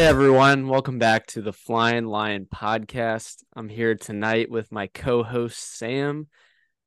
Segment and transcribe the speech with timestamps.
[0.00, 3.44] Hey everyone, welcome back to the Flying Lion podcast.
[3.54, 6.28] I'm here tonight with my co-host Sam.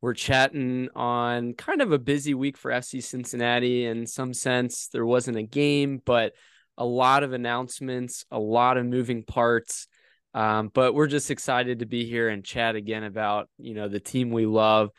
[0.01, 4.87] We're chatting on kind of a busy week for FC Cincinnati in some sense.
[4.87, 6.33] There wasn't a game, but
[6.75, 9.87] a lot of announcements, a lot of moving parts.
[10.33, 13.99] Um, but we're just excited to be here and chat again about, you know, the
[13.99, 14.89] team we love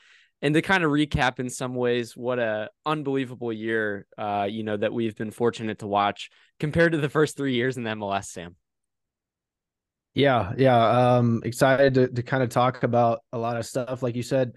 [0.44, 4.76] and to kind of recap in some ways what a unbelievable year uh, you know
[4.76, 6.30] that we've been fortunate to watch
[6.60, 8.54] compared to the first three years in the MLS, Sam.
[10.12, 11.16] Yeah, yeah.
[11.16, 14.00] Um, excited to, to kind of talk about a lot of stuff.
[14.00, 14.52] Like you said,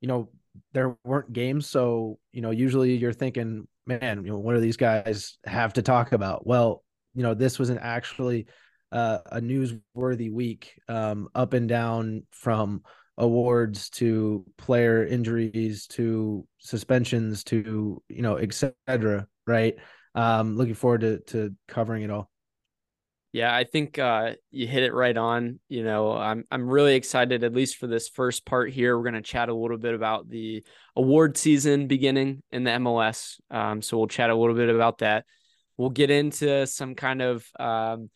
[0.00, 0.28] you know,
[0.74, 4.76] there weren't games, so you know, usually you're thinking, man, you know, what do these
[4.76, 6.46] guys have to talk about?
[6.46, 8.46] Well, you know, this was an actually
[8.92, 12.82] uh, a newsworthy week, um, up and down from
[13.18, 19.76] awards to player injuries to suspensions to you know etc right?
[20.14, 22.30] Um looking forward to to covering it all.
[23.32, 27.44] Yeah i think uh you hit it right on you know i'm i'm really excited
[27.44, 28.96] at least for this first part here.
[28.96, 30.64] We're going to chat a little bit about the
[30.96, 35.24] award season beginning in the mls um so we'll chat a little bit about that.
[35.78, 38.10] We'll get into some kind of um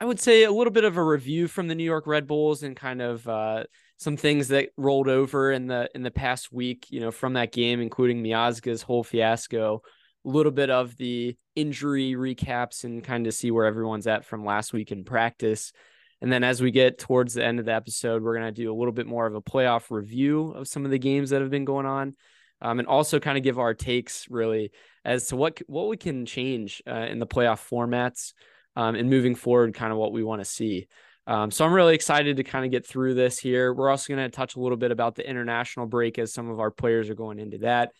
[0.00, 2.64] I would say a little bit of a review from the New York Red Bulls
[2.64, 3.62] and kind of uh,
[4.02, 7.52] some things that rolled over in the in the past week, you know, from that
[7.52, 9.82] game, including Miazga's whole fiasco,
[10.24, 14.44] a little bit of the injury recaps and kind of see where everyone's at from
[14.44, 15.72] last week in practice.
[16.20, 18.72] And then as we get towards the end of the episode, we're going to do
[18.72, 21.50] a little bit more of a playoff review of some of the games that have
[21.50, 22.14] been going on.
[22.60, 24.70] Um, and also kind of give our takes really
[25.04, 28.34] as to what what we can change uh, in the playoff formats
[28.76, 30.86] um, and moving forward, kind of what we want to see.
[31.26, 33.72] Um, so I'm really excited to kind of get through this here.
[33.72, 36.58] We're also going to touch a little bit about the international break as some of
[36.58, 37.92] our players are going into that.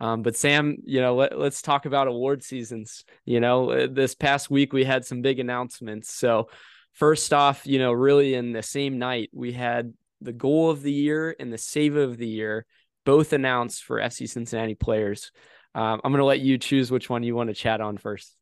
[0.00, 3.04] Um, but Sam, you know, let, us talk about award seasons.
[3.24, 6.14] You know, uh, this past week we had some big announcements.
[6.14, 6.50] So
[6.94, 10.92] first off, you know, really in the same night we had the goal of the
[10.92, 12.64] year and the save of the year
[13.04, 15.32] both announced for FC Cincinnati players.
[15.74, 18.37] Um, I'm going to let you choose which one you want to chat on first.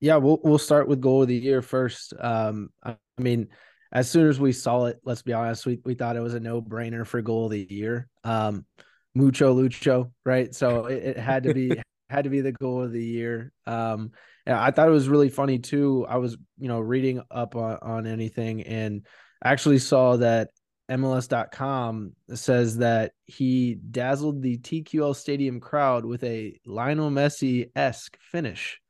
[0.00, 2.12] Yeah, we'll we'll start with goal of the year first.
[2.18, 3.48] Um, I mean,
[3.92, 6.40] as soon as we saw it, let's be honest, we we thought it was a
[6.40, 8.08] no brainer for goal of the year.
[8.24, 8.66] Um,
[9.14, 10.54] mucho lucho, right?
[10.54, 11.80] So it, it had to be
[12.10, 13.52] had to be the goal of the year.
[13.66, 14.12] Um,
[14.44, 16.06] and I thought it was really funny too.
[16.08, 19.06] I was you know reading up on on anything and
[19.42, 20.50] actually saw that
[20.90, 28.80] MLS.com says that he dazzled the TQL Stadium crowd with a Lionel Messi esque finish.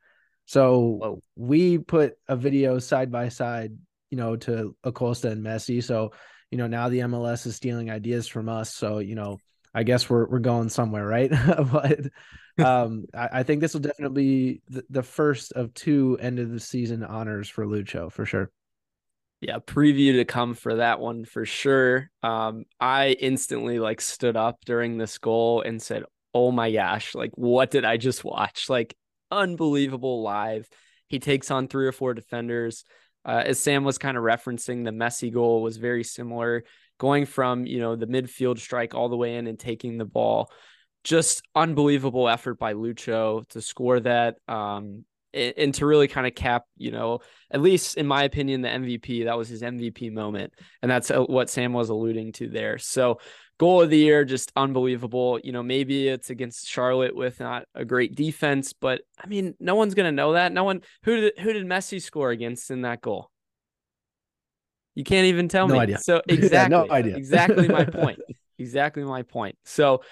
[0.46, 1.20] So Whoa.
[1.36, 3.76] we put a video side by side,
[4.10, 5.82] you know, to Acosta and Messi.
[5.82, 6.12] So,
[6.50, 8.72] you know, now the MLS is stealing ideas from us.
[8.72, 9.38] So, you know,
[9.74, 11.30] I guess we're we're going somewhere, right?
[11.70, 12.00] but
[12.64, 16.50] um, I, I, think this will definitely be the, the first of two end of
[16.50, 18.50] the season honors for Lucho for sure.
[19.42, 22.10] Yeah, preview to come for that one for sure.
[22.22, 27.14] Um, I instantly like stood up during this goal and said, "Oh my gosh!
[27.14, 28.70] Like, what did I just watch?
[28.70, 28.96] Like,
[29.30, 30.68] unbelievable live.
[31.08, 32.84] He takes on three or four defenders.
[33.24, 36.64] Uh, as Sam was kind of referencing, the Messi goal was very similar,
[36.98, 40.50] going from you know the midfield strike all the way in and taking the ball.
[41.04, 44.36] Just unbelievable effort by Lucho to score that.
[44.48, 45.04] Um,
[45.36, 47.20] and to really kind of cap, you know,
[47.50, 49.24] at least in my opinion, the MVP.
[49.24, 52.78] That was his MVP moment, and that's uh, what Sam was alluding to there.
[52.78, 53.18] So
[53.58, 55.38] goal of the year, just unbelievable.
[55.42, 59.74] You know, maybe it's against Charlotte with not a great defense, but I mean, no
[59.74, 60.52] one's gonna know that.
[60.52, 63.30] No one who did who did Messi score against in that goal?
[64.94, 65.80] You can't even tell no me.
[65.80, 65.98] Idea.
[65.98, 67.16] So exactly, yeah, no idea.
[67.16, 68.18] exactly my point.
[68.58, 69.56] Exactly my point.
[69.64, 70.02] So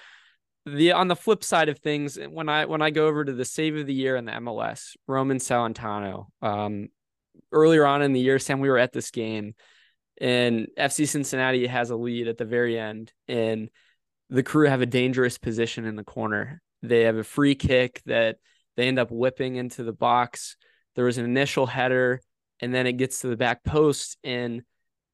[0.65, 3.45] the on the flip side of things, when I when I go over to the
[3.45, 6.27] save of the year in the MLS, Roman Celentano.
[6.41, 6.89] Um,
[7.51, 9.55] earlier on in the year, Sam, we were at this game
[10.19, 13.69] and FC Cincinnati has a lead at the very end, and
[14.29, 16.61] the crew have a dangerous position in the corner.
[16.81, 18.37] They have a free kick that
[18.77, 20.57] they end up whipping into the box.
[20.95, 22.21] There was an initial header,
[22.59, 24.63] and then it gets to the back post, and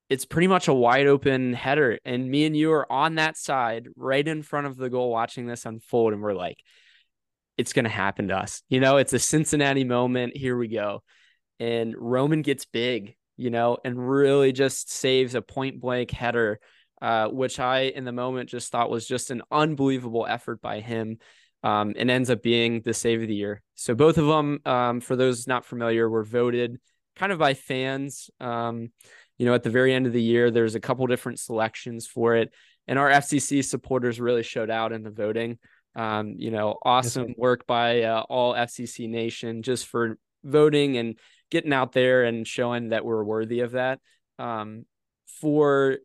[0.09, 1.97] it's pretty much a wide open header.
[2.04, 5.45] And me and you are on that side, right in front of the goal, watching
[5.45, 6.57] this unfold, and we're like,
[7.57, 8.63] it's going to happen to us.
[8.69, 10.36] You know, it's a Cincinnati moment.
[10.36, 11.04] Here we go.
[11.59, 16.60] And Roman gets big you know, and really just saves a point blank header,
[17.02, 21.18] uh, which I, in the moment, just thought was just an unbelievable effort by him.
[21.64, 23.62] Um, and ends up being the save of the year.
[23.76, 26.80] So both of them, um, for those not familiar, were voted
[27.16, 28.32] kind of by fans.
[28.40, 28.90] Um,
[29.38, 32.36] you know, at the very end of the year, there's a couple different selections for
[32.36, 32.52] it,
[32.88, 35.60] and our FCC supporters really showed out in the voting.
[35.96, 41.20] Um, you know, awesome work by uh, all FCC Nation just for voting and
[41.51, 44.00] getting out there and showing that we're worthy of that.
[44.39, 44.86] Um,
[45.39, 45.98] for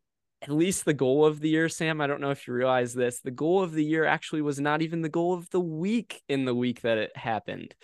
[0.43, 3.20] at least the goal of the year, Sam, I don't know if you realize this.
[3.20, 6.44] The goal of the year actually was not even the goal of the week in
[6.44, 7.75] the week that it happened.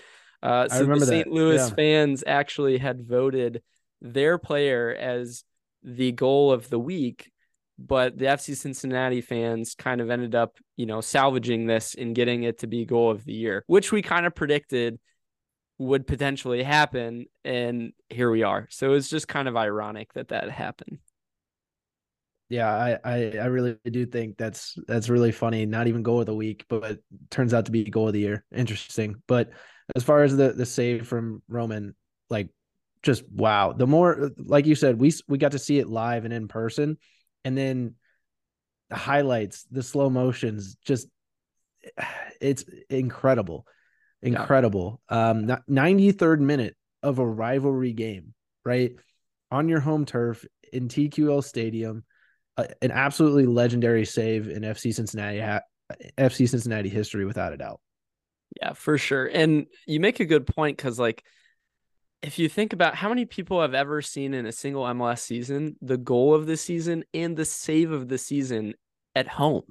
[0.42, 1.28] Uh, so the St.
[1.28, 1.74] Louis yeah.
[1.74, 3.62] fans actually had voted
[4.00, 5.44] their player as
[5.84, 7.30] the goal of the week,
[7.78, 12.42] but the FC Cincinnati fans kind of ended up, you know, salvaging this and getting
[12.42, 14.98] it to be goal of the year, which we kind of predicted
[15.82, 17.26] would potentially happen.
[17.44, 18.68] And here we are.
[18.70, 20.98] So it's just kind of ironic that that happened.
[22.48, 25.64] Yeah, I, I, I really do think that's that's really funny.
[25.64, 26.98] Not even goal of the week, but
[27.30, 28.44] turns out to be goal of the year.
[28.54, 29.22] Interesting.
[29.26, 29.50] But
[29.96, 31.94] as far as the the save from Roman,
[32.28, 32.50] like
[33.02, 33.72] just wow.
[33.72, 36.98] The more like you said, we we got to see it live and in person,
[37.42, 37.94] and then
[38.90, 41.08] the highlights, the slow motions, just
[42.40, 43.66] it's incredible
[44.22, 45.00] incredible.
[45.10, 45.30] Yeah.
[45.30, 48.34] Um, 93rd minute of a rivalry game,
[48.64, 48.92] right?
[49.50, 52.04] On your home turf in TQL Stadium,
[52.56, 55.60] uh, an absolutely legendary save in FC Cincinnati ha-
[56.16, 57.80] FC Cincinnati history without a doubt.
[58.60, 59.26] Yeah, for sure.
[59.26, 61.24] And you make a good point cuz like
[62.22, 65.76] if you think about how many people have ever seen in a single MLS season
[65.80, 68.74] the goal of the season and the save of the season
[69.14, 69.64] at home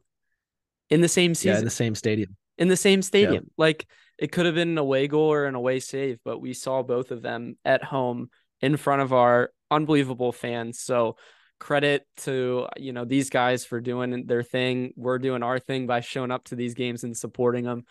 [0.89, 1.53] in the same season.
[1.53, 2.35] Yeah, in the same stadium.
[2.57, 3.45] In the same stadium.
[3.45, 3.53] Yeah.
[3.57, 3.87] Like
[4.21, 7.09] it could have been an away goal or an away save, but we saw both
[7.09, 8.29] of them at home
[8.61, 10.79] in front of our unbelievable fans.
[10.79, 11.17] So
[11.59, 14.93] credit to you know these guys for doing their thing.
[14.95, 17.85] We're doing our thing by showing up to these games and supporting them.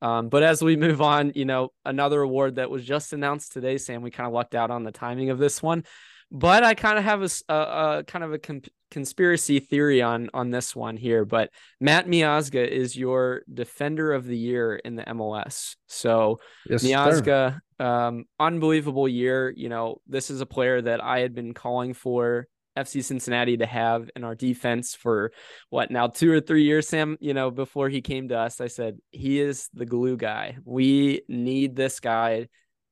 [0.00, 3.76] Um, but as we move on, you know, another award that was just announced today,
[3.76, 5.84] Sam, we kind of lucked out on the timing of this one.
[6.30, 10.30] But I kind of have a, a, a kind of a comp- conspiracy theory on
[10.32, 11.24] on this one here.
[11.24, 11.50] But
[11.80, 15.74] Matt Miazga is your defender of the year in the MLS.
[15.88, 16.38] So
[16.70, 19.52] yes, Miazga, um, unbelievable year.
[19.54, 22.46] You know, this is a player that I had been calling for
[22.78, 25.32] FC Cincinnati to have in our defense for
[25.70, 27.18] what now two or three years, Sam.
[27.20, 30.56] You know, before he came to us, I said he is the glue guy.
[30.64, 32.46] We need this guy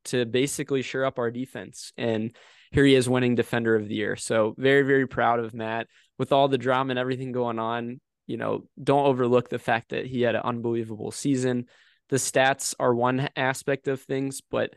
[0.06, 1.92] to basically shore up our defense.
[1.96, 2.34] And
[2.72, 4.16] here he is winning defender of the year.
[4.16, 5.86] So very, very proud of Matt
[6.18, 8.00] with all the drama and everything going on.
[8.26, 11.66] You know, don't overlook the fact that he had an unbelievable season.
[12.08, 14.74] The stats are one aspect of things, but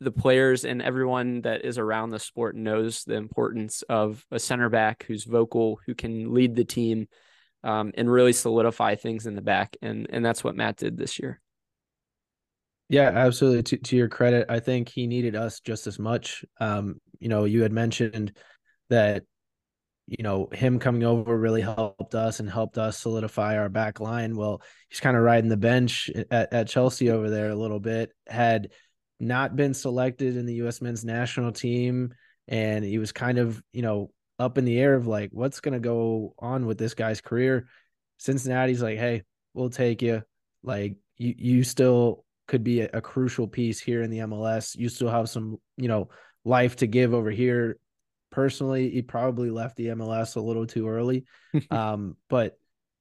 [0.00, 4.68] the players and everyone that is around the sport knows the importance of a center
[4.68, 7.08] back who's vocal, who can lead the team,
[7.64, 9.76] um, and really solidify things in the back.
[9.82, 11.40] And and that's what Matt did this year.
[12.90, 13.62] Yeah, absolutely.
[13.62, 16.44] To, to your credit, I think he needed us just as much.
[16.58, 18.36] Um, you know, you had mentioned
[18.88, 19.22] that,
[20.08, 24.36] you know, him coming over really helped us and helped us solidify our back line.
[24.36, 28.10] Well, he's kind of riding the bench at, at Chelsea over there a little bit,
[28.26, 28.72] had
[29.20, 30.82] not been selected in the U.S.
[30.82, 32.12] men's national team.
[32.48, 34.10] And he was kind of, you know,
[34.40, 37.68] up in the air of like, what's going to go on with this guy's career?
[38.18, 39.22] Cincinnati's like, hey,
[39.54, 40.24] we'll take you.
[40.64, 44.76] Like, you, you still could be a, a, crucial piece here in the MLS.
[44.76, 46.08] You still have some, you know,
[46.44, 47.78] life to give over here.
[48.32, 51.24] Personally, he probably left the MLS a little too early.
[51.70, 52.58] um, but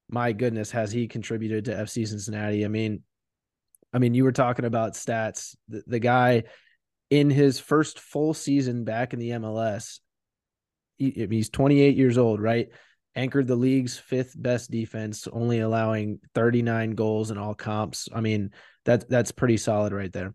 [0.07, 2.63] my goodness, has he contributed to FC Cincinnati?
[2.63, 3.01] I mean,
[3.91, 5.55] I mean, you were talking about stats.
[5.67, 6.43] The, the guy
[7.09, 9.99] in his first full season back in the MLS,
[10.97, 12.69] he, he's 28 years old, right?
[13.15, 18.07] Anchored the league's fifth best defense, only allowing 39 goals in all comps.
[18.13, 18.51] I mean,
[18.89, 20.33] that that's pretty solid right there.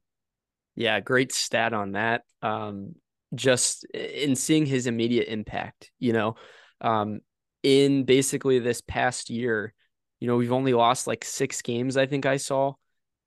[0.77, 2.23] Yeah, great stat on that.
[2.41, 2.95] Um,
[3.35, 6.37] just in seeing his immediate impact, you know,
[6.81, 7.19] um,
[7.65, 9.75] in basically this past year,
[10.21, 11.97] you know, we've only lost like six games.
[11.97, 12.75] I think I saw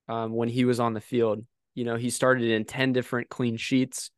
[0.08, 1.44] um, when he was on the field.
[1.74, 4.10] You know, he started in ten different clean sheets,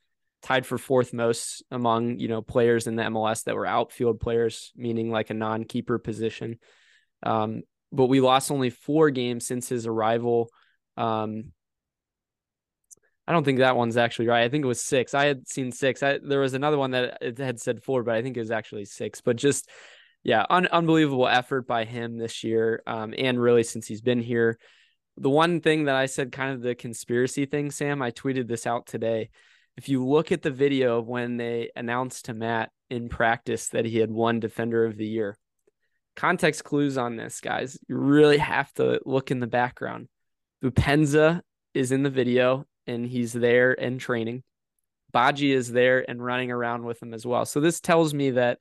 [0.43, 4.73] tied for fourth most among you know players in the MLS that were outfield players,
[4.76, 6.61] meaning like a non-keeper position.
[7.25, 10.50] Um, but we lost only four games since his arrival
[10.97, 11.52] um,
[13.30, 14.42] I don't think that one's actually right.
[14.42, 15.14] I think it was six.
[15.14, 16.02] I had seen six.
[16.02, 18.50] I, there was another one that it had said four, but I think it was
[18.50, 19.20] actually six.
[19.20, 19.68] But just,
[20.25, 24.59] yeah, un- unbelievable effort by him this year, um, and really since he's been here.
[25.16, 28.66] The one thing that I said, kind of the conspiracy thing, Sam, I tweeted this
[28.66, 29.30] out today.
[29.76, 33.85] If you look at the video of when they announced to Matt in practice that
[33.85, 35.38] he had won Defender of the Year,
[36.16, 37.78] context clues on this, guys.
[37.88, 40.09] You really have to look in the background
[40.62, 41.40] Boupendza
[41.75, 44.43] is in the video and he's there and training.
[45.14, 47.45] Badji is there and running around with him as well.
[47.45, 48.59] So this tells me that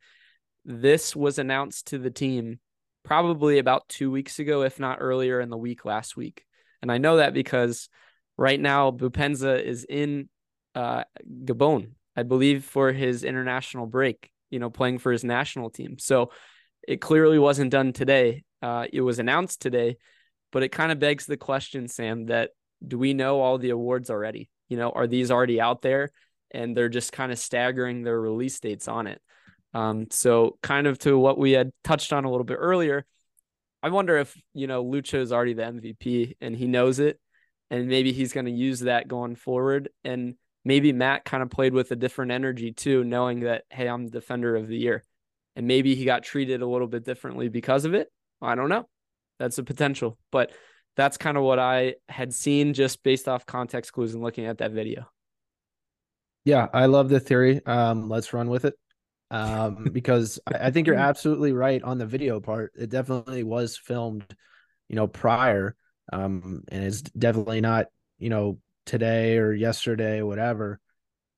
[0.65, 2.60] this was announced to the team
[3.03, 6.46] probably about two weeks ago, if not earlier in the week last week.
[6.82, 7.89] And I know that because
[8.38, 10.29] right now Boupendza is in
[10.75, 11.03] uh,
[11.46, 14.32] Gabon, I believe, for his international break.
[14.50, 16.00] You know, playing for his national team.
[16.00, 16.32] So
[16.88, 18.44] it clearly wasn't done today.
[18.63, 19.98] Uh, it was announced today,
[20.51, 22.51] but it kind of begs the question, Sam, that
[22.86, 24.50] do we know all the awards already?
[24.68, 26.12] You know, are these already out there
[26.51, 29.22] and they're just kind of staggering their release dates on it?
[29.74, 33.06] Um, so kind of to what we had touched on a little bit earlier,
[33.84, 37.20] I wonder if, you know, Lucho is already the MVP and he knows it
[37.70, 39.89] and maybe he's going to use that going forward.
[40.03, 44.10] And maybe Matt kind of played with a different energy too, knowing that, hey, I'm
[44.10, 45.03] defender of the year.
[45.56, 48.12] And maybe he got treated a little bit differently because of it.
[48.41, 48.88] I don't know.
[49.39, 50.17] That's a potential.
[50.31, 50.51] But
[50.96, 54.58] that's kind of what I had seen just based off context clues and looking at
[54.60, 55.10] that video.
[56.46, 57.65] Yeah, I love the theory.
[57.65, 58.74] Um, let's run with it.
[59.31, 62.74] Um, because I, think you're absolutely right on the video part.
[62.75, 64.25] It definitely was filmed,
[64.88, 65.75] you know, prior.
[66.12, 70.79] Um, and it's definitely not, you know, today or yesterday, or whatever.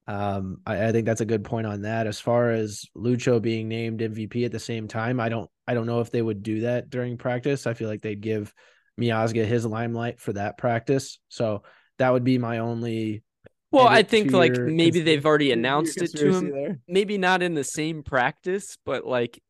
[0.08, 2.08] Um, I, I, think that's a good point on that.
[2.08, 5.86] As far as Lucho being named MVP at the same time, I don't I don't
[5.86, 7.66] know if they would do that during practice.
[7.66, 8.54] I feel like they'd give
[9.00, 11.18] Miazga his limelight for that practice.
[11.30, 11.64] So
[11.98, 13.24] that would be my only
[13.72, 16.52] well, I think like maybe they've already announced it to him.
[16.52, 16.80] There.
[16.90, 19.42] Maybe not in the same practice, but like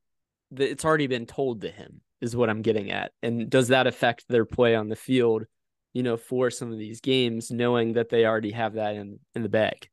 [0.51, 3.13] the, it's already been told to him is what I'm getting at.
[3.23, 5.45] And does that affect their play on the field,
[5.93, 9.41] you know, for some of these games, knowing that they already have that in in
[9.41, 9.89] the bag?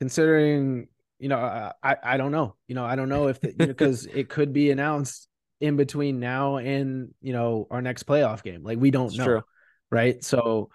[0.00, 2.56] Considering, you know, I I don't know.
[2.68, 5.28] You know, I don't know if because you know, it could be announced
[5.60, 8.62] in between now and you know our next playoff game.
[8.62, 9.42] Like we don't it's know, true.
[9.90, 10.22] right?
[10.22, 10.70] So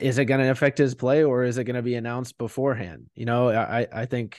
[0.00, 3.10] is it going to affect his play or is it going to be announced beforehand?
[3.14, 4.38] You know, I I think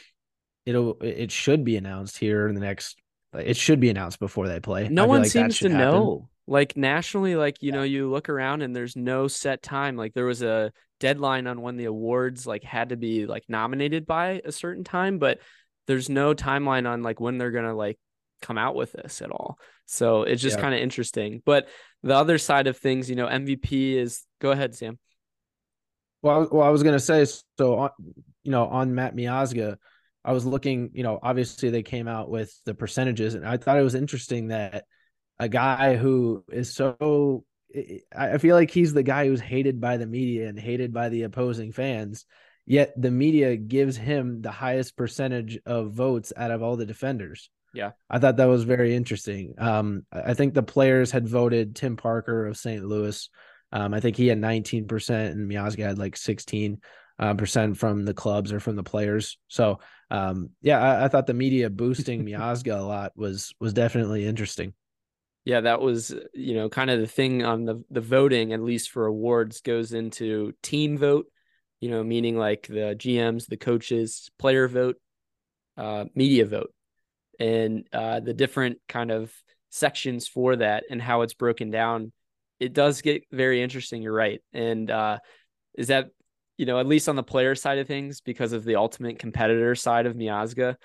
[0.66, 2.98] it'll it should be announced here in the next.
[3.34, 4.88] It should be announced before they play.
[4.90, 5.80] No one like seems to happen.
[5.80, 6.30] know.
[6.48, 7.78] Like nationally, like you yeah.
[7.78, 9.98] know, you look around and there's no set time.
[9.98, 14.06] Like there was a deadline on when the awards like had to be like nominated
[14.06, 15.40] by a certain time, but
[15.88, 18.00] there's no timeline on like when they're gonna like
[18.42, 19.58] come out with this at all.
[19.86, 20.62] So it's just yeah.
[20.62, 21.42] kind of interesting.
[21.46, 21.68] But
[22.04, 25.00] the other side of things, you know, MVP is go ahead, Sam.
[26.22, 27.26] Well, well, I was gonna say
[27.58, 27.76] so.
[27.76, 27.90] On,
[28.44, 29.78] you know, on Matt Miazga,
[30.24, 30.92] I was looking.
[30.94, 34.48] You know, obviously they came out with the percentages, and I thought it was interesting
[34.48, 34.86] that
[35.40, 37.44] a guy who is so.
[38.16, 41.24] I feel like he's the guy who's hated by the media and hated by the
[41.24, 42.26] opposing fans.
[42.66, 47.50] Yet the media gives him the highest percentage of votes out of all the defenders.
[47.74, 47.92] Yeah.
[48.10, 49.54] I thought that was very interesting.
[49.58, 52.84] Um, I think the players had voted Tim Parker of St.
[52.84, 53.30] Louis.
[53.72, 56.82] Um, I think he had 19% and Miazga had like 16
[57.20, 59.38] uh, percent from the clubs or from the players.
[59.48, 59.80] So
[60.10, 64.74] um, yeah, I, I, thought the media boosting Miazga a lot was was definitely interesting.
[65.48, 68.92] Yeah, that was you know kind of the thing on the the voting at least
[68.92, 71.28] for awards goes into team vote,
[71.80, 74.98] you know, meaning like the GMs, the coaches, player vote,
[75.78, 76.74] uh, media vote
[77.40, 79.34] and uh, the different kind of
[79.70, 82.12] sections for that and how it's broken down,
[82.60, 84.02] it does get very interesting.
[84.02, 84.42] You're right.
[84.52, 85.20] And uh,
[85.78, 86.10] is that,
[86.58, 89.76] you know, at least on the player side of things, because of the ultimate competitor
[89.76, 90.76] side of Miazga,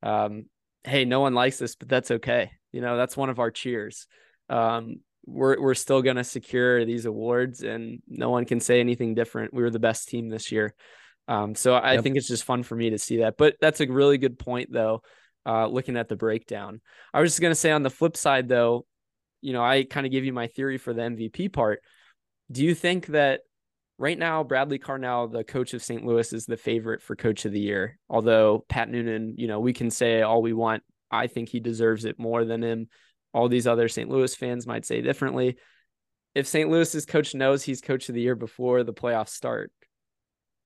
[0.00, 0.44] um,
[0.84, 2.52] hey, no one likes this, but that's okay.
[2.72, 4.06] You know, that's one of our cheers.
[4.48, 9.54] Um, we're we're still gonna secure these awards, and no one can say anything different.
[9.54, 10.74] We were the best team this year.
[11.28, 12.02] Um, so I yep.
[12.02, 13.36] think it's just fun for me to see that.
[13.36, 15.02] But that's a really good point, though
[15.46, 16.80] uh, looking at the breakdown.
[17.12, 18.86] I was just going to say on the flip side, though,
[19.40, 21.80] you know, I kind of give you my theory for the MVP part.
[22.50, 23.40] Do you think that
[23.98, 26.04] right now Bradley Carnell, the coach of St.
[26.04, 27.98] Louis, is the favorite for coach of the year?
[28.08, 30.82] Although Pat Noonan, you know, we can say all we want.
[31.12, 32.88] I think he deserves it more than him.
[33.34, 34.08] All these other St.
[34.08, 35.56] Louis fans might say differently.
[36.34, 36.70] If St.
[36.70, 39.70] Louis's coach knows he's coach of the year before the playoffs start,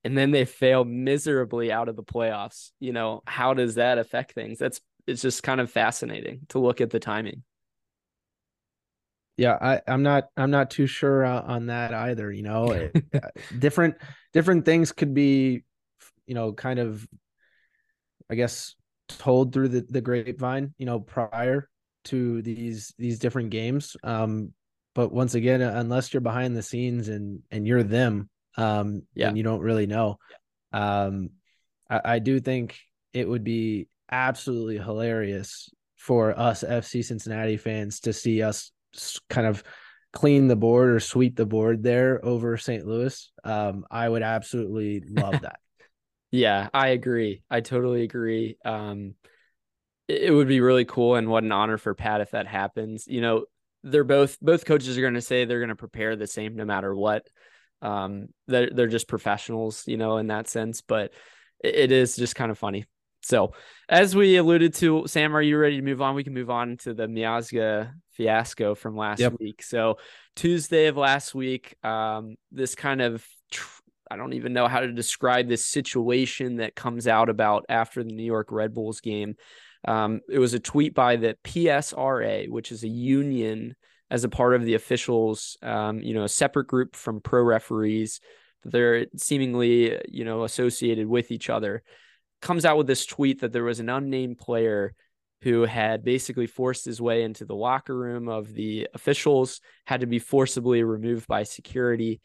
[0.03, 2.71] and then they fail miserably out of the playoffs.
[2.79, 4.57] You know, how does that affect things?
[4.57, 7.43] That's it's just kind of fascinating to look at the timing.
[9.37, 12.31] Yeah, I, I'm not I'm not too sure uh, on that either.
[12.31, 13.19] You know, uh,
[13.59, 13.95] different
[14.33, 15.63] different things could be,
[16.25, 17.07] you know, kind of,
[18.29, 18.75] I guess,
[19.07, 20.73] told through the the grapevine.
[20.77, 21.69] You know, prior
[22.05, 23.95] to these these different games.
[24.03, 24.53] Um,
[24.95, 29.27] but once again, unless you're behind the scenes and and you're them, um, yeah.
[29.27, 30.17] and you don't really know.
[30.73, 31.31] Um,
[31.89, 32.77] I, I do think
[33.13, 38.71] it would be absolutely hilarious for us FC Cincinnati fans to see us
[39.29, 39.63] kind of
[40.13, 42.85] clean the board or sweep the board there over St.
[42.85, 43.31] Louis.
[43.43, 45.59] Um, I would absolutely love that.
[46.31, 47.43] Yeah, I agree.
[47.49, 48.57] I totally agree.
[48.65, 49.15] Um,
[50.07, 53.07] it, it would be really cool and what an honor for Pat if that happens.
[53.07, 53.45] You know,
[53.83, 56.65] they're both both coaches are going to say they're going to prepare the same no
[56.65, 57.27] matter what.
[57.81, 60.81] Um, they're they're just professionals, you know, in that sense.
[60.81, 61.13] But
[61.63, 62.85] it, it is just kind of funny.
[63.23, 63.53] So,
[63.89, 66.15] as we alluded to, Sam, are you ready to move on?
[66.15, 69.33] We can move on to the Miazga fiasco from last yep.
[69.39, 69.61] week.
[69.63, 69.97] So,
[70.35, 73.76] Tuesday of last week, um, this kind of tr-
[74.09, 78.11] I don't even know how to describe this situation that comes out about after the
[78.11, 79.35] New York Red Bulls game.
[79.87, 83.75] Um, it was a tweet by the PSRA, which is a union
[84.09, 88.19] as a part of the officials, um, you know, a separate group from pro referees.
[88.63, 91.83] They're seemingly, you know, associated with each other.
[92.41, 94.93] Comes out with this tweet that there was an unnamed player
[95.41, 100.07] who had basically forced his way into the locker room of the officials, had to
[100.07, 102.21] be forcibly removed by security.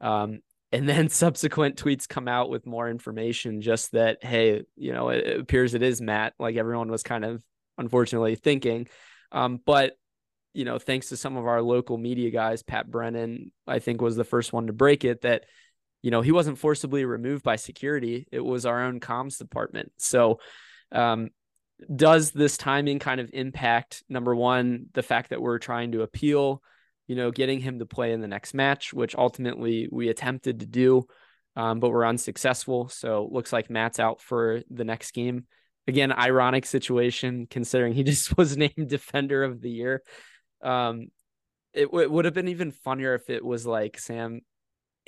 [0.00, 0.40] Um,
[0.72, 5.26] and then subsequent tweets come out with more information just that hey you know it,
[5.26, 7.42] it appears it is matt like everyone was kind of
[7.78, 8.88] unfortunately thinking.
[9.32, 9.98] Um, but
[10.54, 14.16] you know thanks to some of our local media guys pat brennan i think was
[14.16, 15.44] the first one to break it that
[16.06, 18.28] you know he wasn't forcibly removed by security.
[18.30, 19.90] It was our own comms department.
[19.96, 20.38] So
[20.92, 21.30] um,
[21.94, 26.62] does this timing kind of impact number one the fact that we're trying to appeal
[27.06, 30.66] you know, getting him to play in the next match, which ultimately we attempted to
[30.66, 31.06] do,
[31.54, 32.88] um, but we're unsuccessful.
[32.88, 35.46] So looks like Matt's out for the next game.
[35.88, 40.02] Again, ironic situation considering he just was named Defender of the Year.
[40.62, 41.08] Um,
[41.72, 44.40] it, w- it would have been even funnier if it was like Sam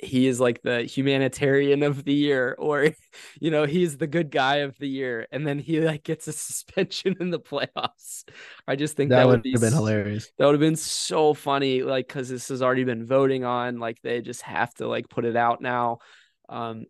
[0.01, 2.89] he is like the humanitarian of the year or
[3.39, 6.31] you know he's the good guy of the year and then he like gets a
[6.33, 8.23] suspension in the playoffs.
[8.67, 10.31] I just think that, that would have been hilarious.
[10.37, 14.01] that would have been so funny like because this has already been voting on like
[14.01, 15.99] they just have to like put it out now.
[16.47, 16.85] Um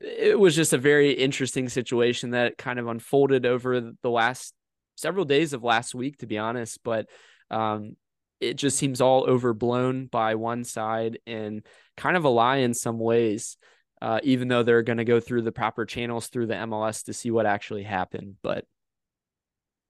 [0.00, 4.54] it was just a very interesting situation that kind of unfolded over the last
[4.96, 7.08] several days of last week to be honest but
[7.50, 7.96] um
[8.42, 11.64] it just seems all overblown by one side and
[11.96, 13.56] kind of a lie in some ways,
[14.00, 17.12] uh, even though they're going to go through the proper channels through the MLS to
[17.12, 18.36] see what actually happened.
[18.42, 18.64] But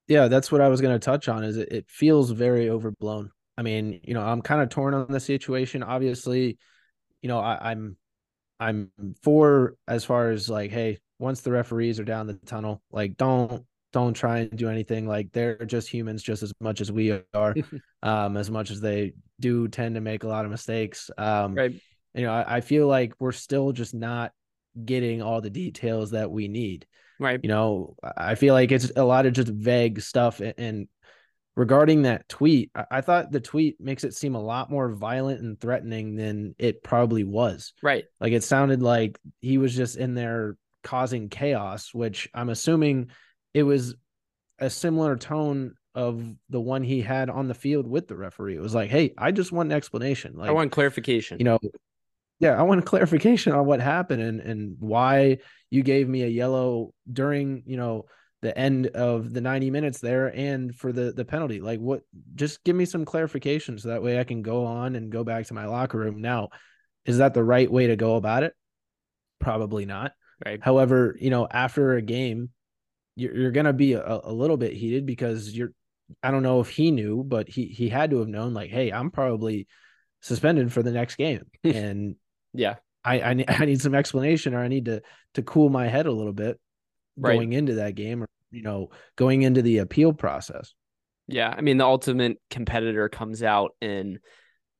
[0.06, 1.44] yeah, that's what I was going to touch on.
[1.44, 3.30] Is it, it feels very overblown.
[3.56, 5.82] I mean, you know, I'm kind of torn on the situation.
[5.82, 6.58] Obviously,
[7.22, 7.96] you know, I, I'm
[8.60, 8.90] I'm
[9.22, 13.64] for as far as like, hey, once the referees are down the tunnel, like don't
[13.92, 17.54] don't try and do anything like they're just humans just as much as we are
[18.02, 21.74] um as much as they do tend to make a lot of mistakes um right.
[22.14, 24.32] you know I, I, feel like we're still just not
[24.84, 26.86] getting all the details that we need.
[27.18, 27.40] Right.
[27.42, 30.88] You know i feel like it's a lot of just vague stuff and, and
[31.54, 35.40] regarding that tweet I, I thought the tweet makes it seem a lot more violent
[35.40, 37.74] and threatening than it probably was.
[37.82, 38.04] Right.
[38.20, 43.10] Like it sounded like he was just in there causing chaos which i'm assuming
[43.54, 43.94] it was
[44.58, 48.56] a similar tone of the one he had on the field with the referee.
[48.56, 50.34] It was like, hey, I just want an explanation.
[50.36, 51.38] Like I want clarification.
[51.38, 51.58] You know,
[52.38, 55.38] yeah, I want a clarification on what happened and and why
[55.70, 58.06] you gave me a yellow during, you know,
[58.40, 61.60] the end of the 90 minutes there and for the the penalty.
[61.60, 62.02] Like what
[62.34, 65.46] just give me some clarification so that way I can go on and go back
[65.46, 66.20] to my locker room.
[66.20, 66.48] Now,
[67.04, 68.54] is that the right way to go about it?
[69.40, 70.12] Probably not.
[70.44, 70.60] Right.
[70.62, 72.50] However, you know, after a game,
[73.16, 75.72] you're, you're going to be a, a little bit heated because you're
[76.22, 78.92] I don't know if he knew, but he he had to have known like, hey,
[78.92, 79.66] I'm probably
[80.20, 81.44] suspended for the next game.
[81.64, 82.16] And
[82.52, 85.02] yeah, I I need, I need some explanation or I need to
[85.34, 86.58] to cool my head a little bit
[87.16, 87.34] right.
[87.34, 90.74] going into that game or you know, going into the appeal process.
[91.28, 94.18] Yeah, I mean the ultimate competitor comes out and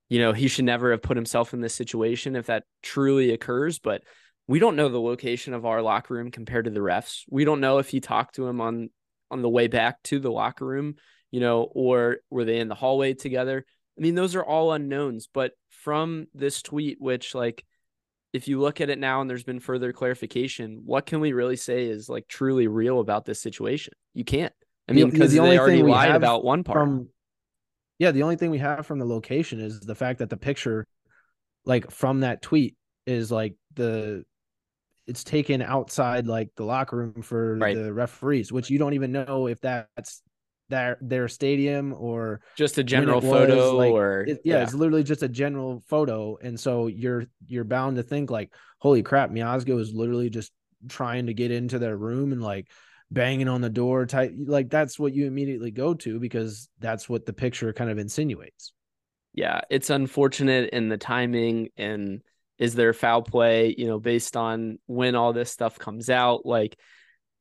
[0.08, 3.78] you know, he should never have put himself in this situation if that truly occurs,
[3.78, 4.02] but
[4.46, 7.22] we don't know the location of our locker room compared to the refs.
[7.30, 8.90] We don't know if he talked to him on
[9.30, 10.96] on the way back to the locker room,
[11.30, 13.64] you know, or were they in the hallway together?
[13.98, 17.64] I mean, those are all unknowns, but from this tweet which like
[18.32, 21.56] if you look at it now and there's been further clarification, what can we really
[21.56, 23.92] say is like truly real about this situation?
[24.14, 24.52] You can't.
[24.88, 26.78] I mean, because the, the they already lied about one part.
[26.78, 27.08] From,
[27.98, 30.86] yeah, the only thing we have from the location is the fact that the picture,
[31.64, 32.76] like from that tweet,
[33.06, 34.24] is like the
[35.06, 37.76] it's taken outside like the locker room for right.
[37.76, 40.22] the referees, which you don't even know if that's
[40.68, 45.02] their their stadium or just a general photo like, or it, yeah, yeah, it's literally
[45.02, 46.38] just a general photo.
[46.42, 50.52] And so you're you're bound to think like, holy crap, Miazga is literally just
[50.88, 52.68] trying to get into their room and like
[53.10, 57.26] banging on the door type like that's what you immediately go to because that's what
[57.26, 58.72] the picture kind of insinuates.
[59.34, 62.22] Yeah, it's unfortunate in the timing and
[62.58, 66.46] is there foul play, you know, based on when all this stuff comes out?
[66.46, 66.78] Like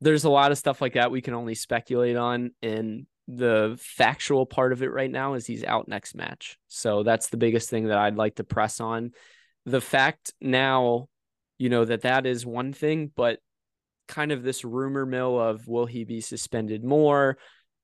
[0.00, 2.50] there's a lot of stuff like that we can only speculate on.
[2.62, 6.58] And the factual part of it right now is he's out next match.
[6.68, 9.12] So that's the biggest thing that I'd like to press on.
[9.64, 11.08] the fact now,
[11.58, 13.38] you know, that that is one thing, but
[14.08, 17.38] kind of this rumor mill of will he be suspended more?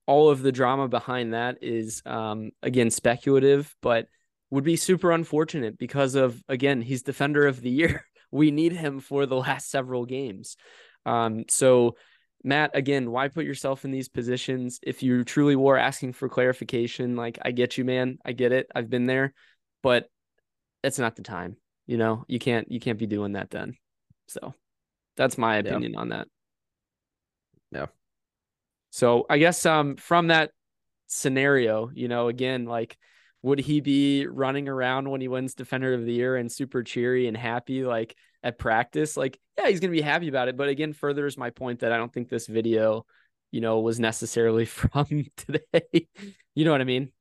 [0.06, 4.06] All of the drama behind that is, um, again, speculative, but
[4.50, 8.04] would be super unfortunate because of, again, he's defender of the year.
[8.30, 10.56] we need him for the last several games.
[11.06, 11.96] Um, so,
[12.44, 14.78] Matt, again, why put yourself in these positions?
[14.82, 18.18] If you truly were asking for clarification, like I get you, man.
[18.24, 18.68] I get it.
[18.74, 19.34] I've been there,
[19.82, 20.08] but
[20.84, 21.56] it's not the time.
[21.86, 23.76] You know, you can't you can't be doing that then.
[24.28, 24.54] So
[25.16, 25.98] that's my opinion yeah.
[25.98, 26.28] on that.
[27.72, 27.86] Yeah.
[28.90, 30.52] So I guess um from that
[31.06, 32.96] scenario, you know, again, like
[33.42, 37.28] would he be running around when he wins defender of the year and super cheery
[37.28, 39.16] and happy like at practice?
[39.16, 40.56] Like, yeah, he's gonna be happy about it.
[40.56, 43.06] But again, furthers my point that I don't think this video,
[43.50, 46.08] you know, was necessarily from today.
[46.54, 47.12] you know what I mean?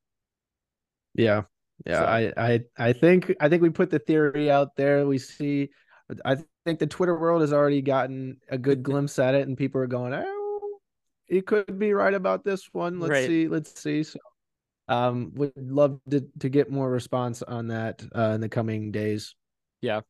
[1.13, 1.43] Yeah.
[1.85, 1.99] Yeah.
[1.99, 2.05] So.
[2.05, 5.05] I, I I think I think we put the theory out there.
[5.05, 5.69] We see
[6.25, 9.81] I think the Twitter world has already gotten a good glimpse at it and people
[9.81, 10.79] are going, Oh,
[11.25, 12.99] he could be right about this one.
[12.99, 13.27] Let's right.
[13.27, 13.47] see.
[13.47, 14.03] Let's see.
[14.03, 14.19] So
[14.87, 19.35] um would love to to get more response on that uh, in the coming days.
[19.81, 20.01] Yeah.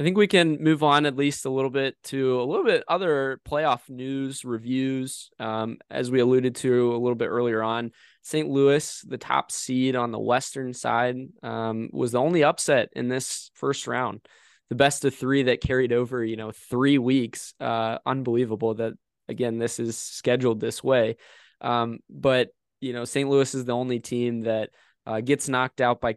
[0.00, 2.82] I think we can move on at least a little bit to a little bit
[2.88, 7.92] other playoff news reviews um as we alluded to a little bit earlier on.
[8.22, 13.08] St louis the top seed on the western side um was the only upset in
[13.08, 14.20] this first round.
[14.70, 18.94] The best of three that carried over you know three weeks uh unbelievable that
[19.28, 21.16] again this is scheduled this way.
[21.60, 22.48] Um but
[22.80, 23.28] you know, St.
[23.28, 24.70] Louis is the only team that
[25.06, 26.16] uh, gets knocked out by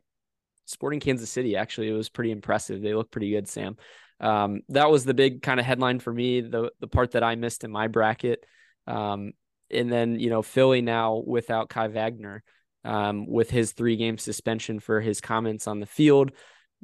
[0.66, 1.56] Sporting Kansas City.
[1.56, 2.82] Actually, it was pretty impressive.
[2.82, 3.78] They look pretty good, Sam.
[4.20, 6.42] Um, that was the big kind of headline for me.
[6.42, 8.46] The the part that I missed in my bracket.
[8.88, 9.34] Um,
[9.72, 12.44] and then you know Philly now without Kai Wagner,
[12.86, 16.32] um, with his three game suspension for his comments on the field.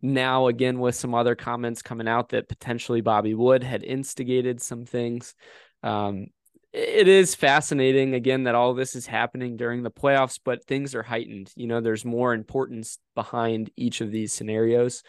[0.02, 4.86] Now again with some other comments coming out that potentially Bobby Wood had instigated some
[4.86, 5.36] things.
[5.84, 6.28] Um,
[6.72, 11.04] it is fascinating again that all this is happening during the playoffs, but things are
[11.04, 11.52] heightened.
[11.56, 15.02] You know, there's more importance behind each of these scenarios.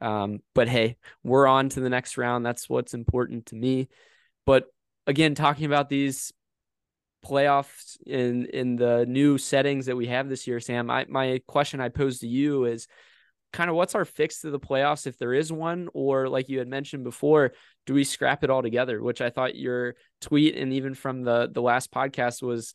[0.00, 2.44] Um, but hey, we're on to the next round.
[2.44, 3.88] That's what's important to me.
[4.44, 4.64] But
[5.06, 6.32] again, talking about these
[7.24, 11.80] playoffs in in the new settings that we have this year, Sam, I, my question
[11.80, 12.88] I pose to you is
[13.54, 16.58] kind of what's our fix to the playoffs if there is one, or like you
[16.58, 17.52] had mentioned before,
[17.86, 19.00] do we scrap it all together?
[19.00, 22.74] Which I thought your tweet and even from the the last podcast was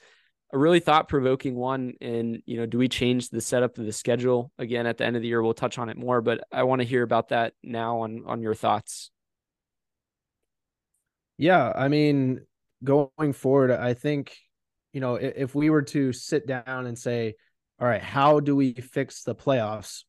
[0.54, 1.94] a really thought provoking one.
[2.00, 5.18] And you know, do we change the setup of the schedule again at the end
[5.18, 5.44] of the year?
[5.44, 8.42] We'll touch on it more, but I want to hear about that now on on
[8.42, 9.12] your thoughts.
[11.38, 12.42] Yeah, I mean,
[12.84, 14.36] going forward, I think
[14.94, 17.36] you know if, if we were to sit down and say,
[17.80, 20.04] all right, how do we fix the playoffs?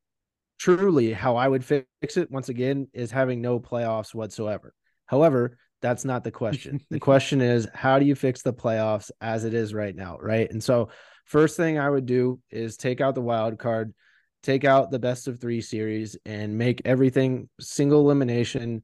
[0.60, 4.74] Truly how I would fix it once again is having no playoffs whatsoever.
[5.06, 6.80] However, that's not the question.
[6.90, 10.50] the question is how do you fix the playoffs as it is right now, right?
[10.50, 10.90] And so
[11.24, 13.94] first thing I would do is take out the wild card,
[14.42, 18.82] take out the best of 3 series and make everything single elimination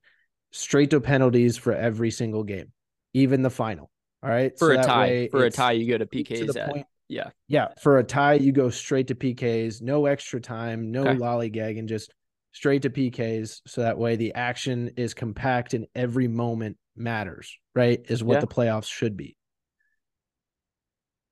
[0.53, 2.73] straight to penalties for every single game,
[3.13, 3.91] even the final.
[4.23, 4.59] All right?
[4.59, 6.71] For so a tie, for a tie you go to PKs to at.
[6.71, 7.31] Point, yeah.
[7.49, 7.69] Yeah.
[7.81, 11.19] For a tie, you go straight to PKs, no extra time, no okay.
[11.19, 12.13] lollygagging, just
[12.53, 13.61] straight to PKs.
[13.67, 18.01] So that way the action is compact and every moment matters, right?
[18.09, 18.41] Is what yeah.
[18.41, 19.37] the playoffs should be.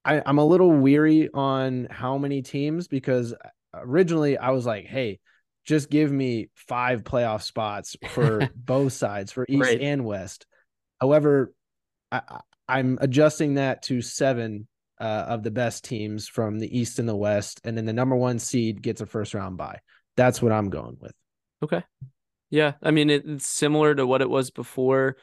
[0.04, 4.84] I, I'm a little weary on how many teams because uh, originally I was like,
[4.84, 5.18] hey,
[5.64, 9.80] just give me five playoff spots for both sides, for East right.
[9.80, 10.46] and West.
[11.00, 11.54] However,
[12.12, 14.68] I, I'm adjusting that to seven
[15.00, 18.16] uh, of the best teams from the East and the West, and then the number
[18.16, 19.80] one seed gets a first round bye.
[20.16, 21.12] That's what I'm going with.
[21.62, 21.82] Okay.
[22.50, 25.16] Yeah, I mean it's similar to what it was before.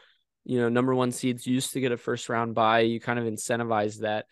[0.43, 2.81] You know, number one seeds used to get a first round bye.
[2.81, 4.25] You kind of incentivize that.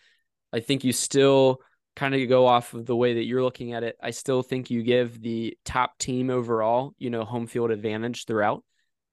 [0.51, 1.61] I think you still
[1.95, 3.95] kind of go off of the way that you're looking at it.
[4.01, 8.63] I still think you give the top team overall, you know, home field advantage throughout.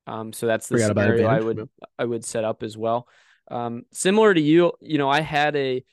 [0.07, 3.09] Um, so that's the Forgot scenario I would I would set up as well.
[3.51, 5.85] Um, similar to you, you know, I had a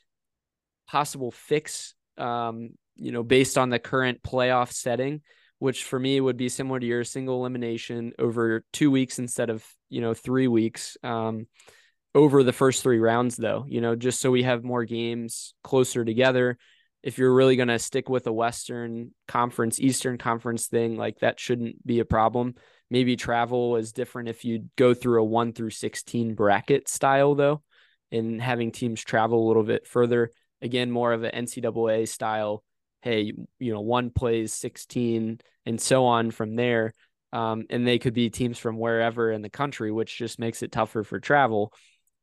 [0.88, 5.22] possible fix, um, you know, based on the current playoff setting,
[5.60, 9.66] which for me would be similar to your single elimination over two weeks instead of,
[9.90, 10.98] you know, three weeks.
[11.04, 11.48] Um,
[12.16, 16.06] over the first three rounds, though, you know, just so we have more games closer
[16.06, 16.58] together.
[17.02, 21.40] If you're really going to stick with a Western Conference, Eastern Conference thing, like that
[21.40, 22.56] shouldn't be a problem.
[22.90, 27.64] Maybe travel is different if you go through a one through 16 bracket style, though,
[28.12, 30.30] and having teams travel a little bit further
[30.64, 32.64] again more of an NCAA style.
[33.02, 36.94] Hey, you know, one plays 16 and so on from there.
[37.32, 40.72] Um, and they could be teams from wherever in the country, which just makes it
[40.72, 41.74] tougher for travel.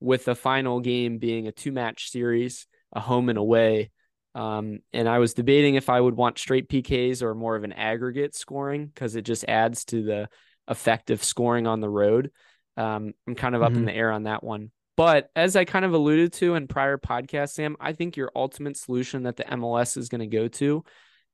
[0.01, 3.91] With the final game being a two match series, a home and away.
[4.35, 7.73] Um, and I was debating if I would want straight PKs or more of an
[7.73, 10.29] aggregate scoring because it just adds to the
[10.69, 12.31] effective scoring on the road.
[12.77, 13.81] Um, I'm kind of up mm-hmm.
[13.81, 14.71] in the air on that one.
[15.01, 18.77] But as I kind of alluded to in prior podcasts, Sam, I think your ultimate
[18.77, 20.85] solution that the MLS is going to go to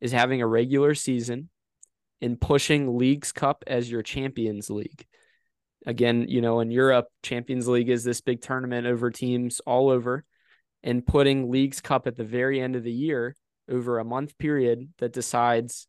[0.00, 1.50] is having a regular season
[2.20, 5.04] and pushing Leagues Cup as your Champions League.
[5.84, 10.24] Again, you know, in Europe, Champions League is this big tournament over teams all over,
[10.84, 13.34] and putting Leagues Cup at the very end of the year
[13.68, 15.88] over a month period that decides,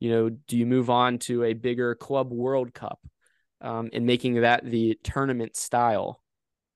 [0.00, 3.00] you know, do you move on to a bigger Club World Cup
[3.60, 6.22] um, and making that the tournament style.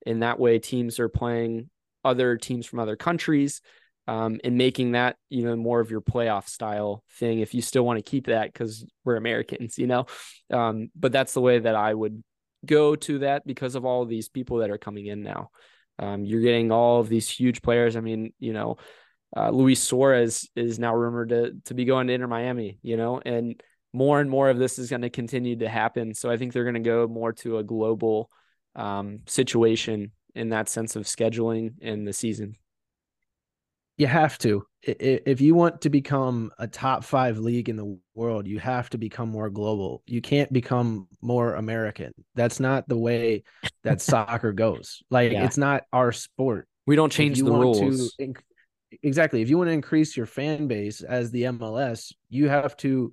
[0.06, 1.70] In that way, teams are playing
[2.04, 3.60] other teams from other countries
[4.08, 7.84] um, and making that you know more of your playoff style thing if you still
[7.84, 10.06] want to keep that because we're Americans, you know.
[10.52, 12.22] Um, but that's the way that I would
[12.66, 15.50] go to that because of all of these people that are coming in now.
[15.98, 17.96] Um, you're getting all of these huge players.
[17.96, 18.78] I mean, you know,
[19.36, 23.20] uh, Luis Suarez is now rumored to to be going to Inter Miami, you know,
[23.24, 23.60] and
[23.92, 26.14] more and more of this is going to continue to happen.
[26.14, 28.30] So I think they're going to go more to a global
[28.74, 32.56] um, situation in that sense of scheduling in the season.
[33.98, 34.64] You have to.
[34.82, 38.98] If you want to become a top five league in the world, you have to
[38.98, 40.02] become more global.
[40.06, 42.12] You can't become more American.
[42.34, 43.44] That's not the way
[43.84, 45.02] that soccer goes.
[45.10, 45.44] Like yeah.
[45.44, 46.66] it's not our sport.
[46.86, 48.14] We don't change the rules.
[48.16, 48.34] To,
[49.02, 49.40] exactly.
[49.42, 53.12] If you want to increase your fan base as the MLS, you have to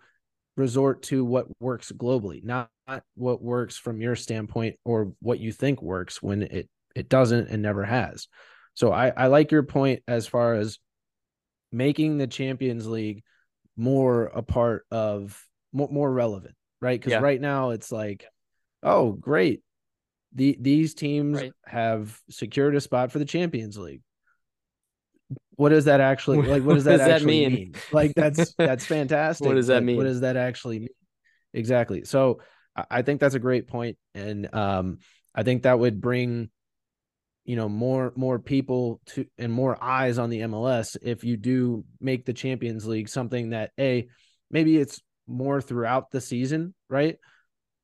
[0.59, 2.69] resort to what works globally, not,
[3.15, 7.61] what works from your standpoint or what you think works when it it doesn't and
[7.61, 8.27] never has.
[8.73, 10.79] So I, I like your point as far as
[11.71, 13.23] making the Champions League
[13.77, 15.41] more a part of
[15.71, 16.99] more, more relevant, right?
[16.99, 17.19] Because yeah.
[17.19, 18.25] right now it's like,
[18.83, 19.61] oh, great.
[20.33, 21.53] The these teams right.
[21.65, 24.01] have secured a spot for the Champions League.
[25.55, 26.63] What does that actually like?
[26.63, 27.59] What does that, what does actually that mean?
[27.59, 27.75] mean?
[27.91, 29.47] Like that's that's fantastic.
[29.47, 29.97] what does that mean?
[29.97, 30.89] What does that actually mean?
[31.53, 32.05] Exactly.
[32.05, 32.39] So
[32.89, 34.99] I think that's a great point, and um,
[35.35, 36.49] I think that would bring
[37.45, 41.83] you know more more people to and more eyes on the MLS if you do
[41.99, 44.07] make the Champions League something that a
[44.51, 47.17] maybe it's more throughout the season, right?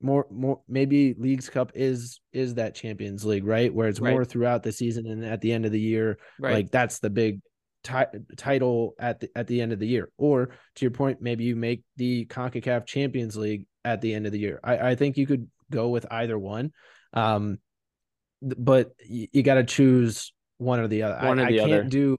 [0.06, 3.74] More more maybe Leagues Cup is is that Champions League, right?
[3.74, 4.12] Where it's right.
[4.12, 6.54] more throughout the season and at the end of the year, right.
[6.54, 7.42] like that's the big
[7.84, 10.12] t- title at the at the end of the year.
[10.20, 14.32] Or to your point, maybe you make the CONCACAF Champions League at the end of
[14.32, 14.60] the year.
[14.64, 16.72] I, I think you could go with either one.
[17.14, 17.58] Um,
[18.44, 21.28] but you, you got to choose one or the other.
[21.28, 21.84] One I, or the I can't other.
[21.90, 22.18] do.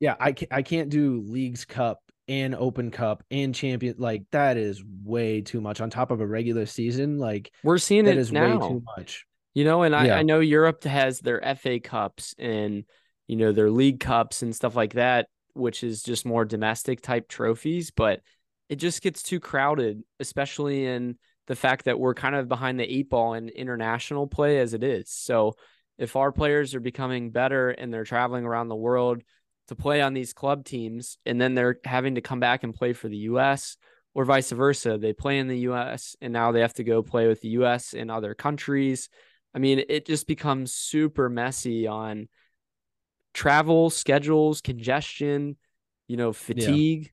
[0.00, 4.56] Yeah, I can't, I can't do leagues cup and open cup and champion like that
[4.56, 8.30] is way too much on top of a regular season like we're seeing it is
[8.30, 8.58] now.
[8.58, 10.16] way too much you know and I, yeah.
[10.16, 12.84] I know europe has their fa cups and
[13.26, 17.28] you know their league cups and stuff like that which is just more domestic type
[17.28, 18.20] trophies but
[18.68, 21.16] it just gets too crowded especially in
[21.48, 24.84] the fact that we're kind of behind the eight ball in international play as it
[24.84, 25.10] is.
[25.10, 25.54] So
[25.96, 29.22] if our players are becoming better and they're traveling around the world
[29.68, 32.92] to play on these club teams and then they're having to come back and play
[32.92, 33.76] for the US
[34.14, 37.28] or vice versa, they play in the US and now they have to go play
[37.28, 39.08] with the US in other countries.
[39.54, 42.28] I mean, it just becomes super messy on
[43.34, 45.56] travel schedules, congestion,
[46.06, 47.12] you know, fatigue.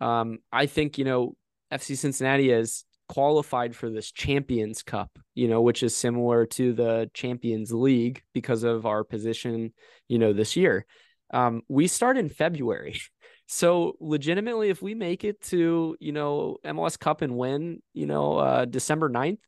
[0.00, 0.20] Yeah.
[0.20, 1.36] Um, I think, you know,
[1.72, 7.10] FC Cincinnati has qualified for this Champions Cup, you know, which is similar to the
[7.14, 9.72] Champions League because of our position,
[10.08, 10.86] you know, this year.
[11.30, 13.00] Um, we start in February.
[13.48, 18.38] So legitimately, if we make it to, you know, MLS Cup and win, you know,
[18.38, 19.38] uh, December 9th,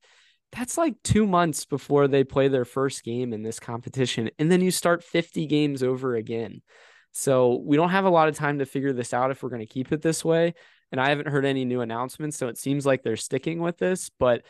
[0.53, 4.31] that's like two months before they play their first game in this competition.
[4.39, 6.63] And then you start 50 games over again.
[7.11, 9.67] So we don't have a lot of time to figure this out if we're going
[9.67, 10.55] to keep it this way
[10.91, 14.11] and I haven't heard any new announcements, so it seems like they're sticking with this.
[14.19, 14.43] But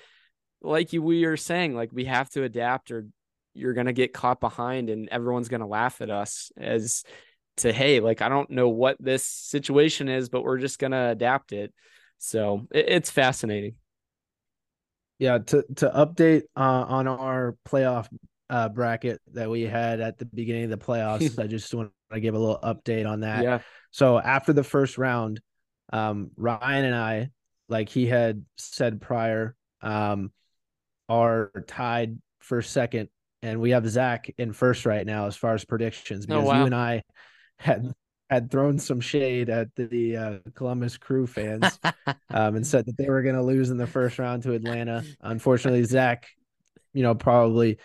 [0.63, 3.07] like you, we are saying, like we have to adapt, or
[3.59, 7.05] you're gonna get caught behind, and everyone's gonna laugh at us as
[7.59, 11.53] to hey, like I don't know what this situation is, but we're just gonna adapt
[11.53, 11.73] it.
[12.19, 13.75] So it, it's fascinating.
[15.19, 18.09] Yeah, to to update uh, on our playoff
[18.51, 22.21] uh, bracket that we had at the beginning of the playoffs, I just want to
[22.21, 23.43] give a little update on that.
[23.43, 23.59] Yeah.
[23.91, 25.41] So after the first round,
[25.93, 27.31] um, Ryan and I,
[27.69, 30.33] like he had said prior, um,
[31.09, 33.09] are tied for second,
[33.43, 36.47] and we have Zach in first right now as far as predictions oh, because oh,
[36.47, 36.59] wow.
[36.61, 37.03] you and I
[37.59, 37.93] had
[38.31, 41.79] had thrown some shade at the uh, Columbus Crew fans
[42.31, 45.03] um, and said that they were going to lose in the first round to Atlanta.
[45.23, 46.27] Unfortunately, Zach,
[46.93, 47.79] you know, probably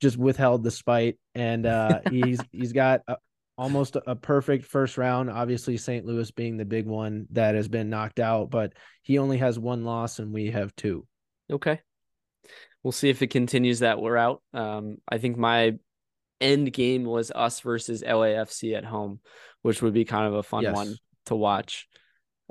[0.00, 3.16] just withheld the spite, and uh, he's he's got a,
[3.58, 5.30] almost a perfect first round.
[5.30, 6.04] Obviously, St.
[6.04, 9.84] Louis being the big one that has been knocked out, but he only has one
[9.84, 11.06] loss, and we have two.
[11.50, 11.80] Okay,
[12.84, 14.40] we'll see if it continues that route.
[14.52, 15.72] Um, I think my
[16.40, 19.20] end game was us versus LAFC at home,
[19.62, 20.74] which would be kind of a fun yes.
[20.76, 20.94] one
[21.26, 21.88] to watch.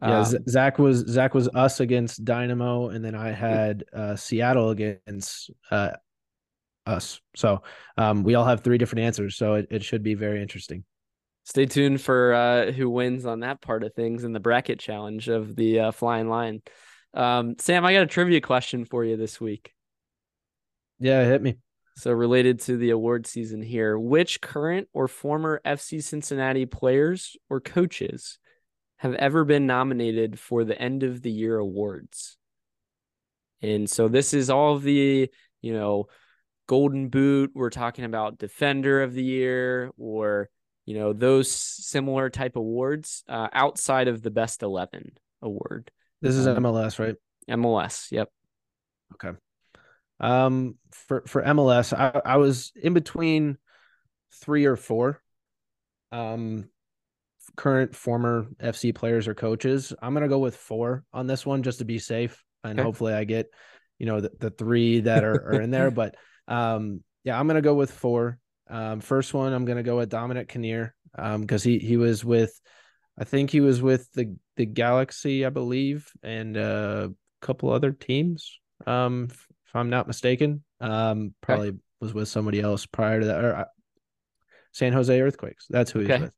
[0.02, 4.72] Yeah, um, Zach was Zach was us against Dynamo, and then I had uh, Seattle
[4.72, 5.92] against uh,
[6.88, 7.22] us.
[7.36, 7.62] So
[7.96, 9.38] um, we all have three different answers.
[9.38, 10.84] So it, it should be very interesting.
[11.46, 15.28] Stay tuned for uh, who wins on that part of things in the bracket challenge
[15.28, 16.62] of the uh, Flyin' Lion.
[17.14, 19.74] Um, Sam, I got a trivia question for you this week.
[21.00, 21.58] Yeah, hit me.
[21.96, 27.60] So, related to the award season here, which current or former FC Cincinnati players or
[27.60, 28.40] coaches
[28.98, 32.38] have ever been nominated for the end of the year awards?
[33.62, 35.30] And so, this is all of the,
[35.62, 36.08] you know,
[36.68, 37.52] Golden Boot.
[37.54, 40.50] We're talking about Defender of the Year or,
[40.86, 45.12] you know, those similar type awards uh, outside of the Best 11
[45.44, 45.92] award.
[46.22, 47.16] This is MLS, right?
[47.50, 48.12] MLS.
[48.12, 48.30] Yep.
[49.14, 49.38] Okay.
[50.24, 53.58] Um, for for MLS, I, I was in between
[54.42, 55.22] three or four.
[56.14, 56.70] Um,
[57.58, 59.94] current former FC players or coaches.
[60.02, 62.86] I'm gonna go with four on this one just to be safe, and okay.
[62.86, 63.48] hopefully I get,
[64.00, 65.92] you know, the, the three that are, are in there.
[66.04, 66.16] But
[66.48, 68.40] um, yeah, I'm gonna go with four.
[68.70, 72.58] Um, first one, I'm gonna go with Dominic Kinnear, um, because he he was with,
[73.20, 77.92] I think he was with the the Galaxy, I believe, and uh, a couple other
[77.92, 78.58] teams.
[78.88, 79.28] Um,
[79.74, 80.64] if I'm not mistaken.
[80.80, 81.78] Um, probably okay.
[82.00, 83.66] was with somebody else prior to that, or uh,
[84.72, 85.66] San Jose Earthquakes.
[85.70, 86.22] That's who he's okay.
[86.24, 86.34] with.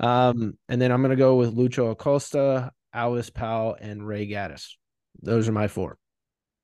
[0.00, 4.72] Um, and then I'm gonna go with Lucho Acosta, Alvas Powell, and Ray Gaddis.
[5.22, 5.98] Those are my four.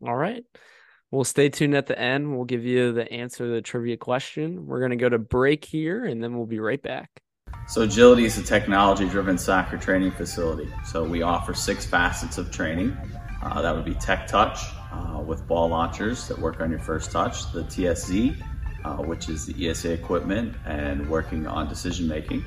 [0.04, 0.44] All right.
[1.12, 2.34] We'll stay tuned at the end.
[2.34, 4.66] We'll give you the answer to the trivia question.
[4.66, 7.08] We're going to go to break here and then we'll be right back.
[7.68, 10.68] So, Agility is a technology driven soccer training facility.
[10.84, 12.96] So, we offer six facets of training
[13.42, 14.58] uh, that would be Tech Touch,
[14.92, 18.36] uh, with ball launchers that work on your first touch, the TSZ,
[18.84, 22.44] uh, which is the ESA equipment and working on decision making.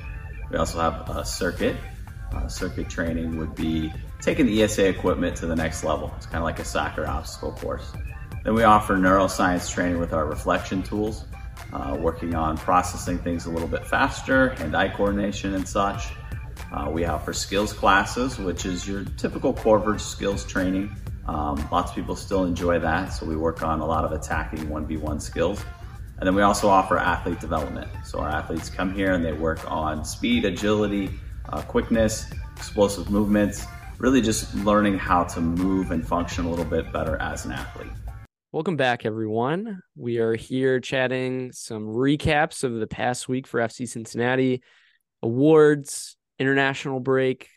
[0.50, 1.76] We also have a circuit.
[2.32, 6.12] Uh, circuit training would be taking the ESA equipment to the next level.
[6.16, 7.92] It's kind of like a soccer obstacle course.
[8.44, 11.24] Then we offer neuroscience training with our reflection tools,
[11.72, 16.12] uh, working on processing things a little bit faster, hand-eye coordination and such.
[16.72, 20.94] Uh, we offer skills classes, which is your typical core skills training
[21.26, 24.66] um, lots of people still enjoy that, so we work on a lot of attacking
[24.66, 25.64] 1v1 skills.
[26.18, 27.90] And then we also offer athlete development.
[28.04, 31.10] So our athletes come here and they work on speed, agility,
[31.48, 33.64] uh, quickness, explosive movements,
[33.98, 37.90] really just learning how to move and function a little bit better as an athlete.
[38.52, 39.80] Welcome back, everyone.
[39.96, 44.62] We are here chatting some recaps of the past week for FC Cincinnati,
[45.22, 47.48] awards, international break,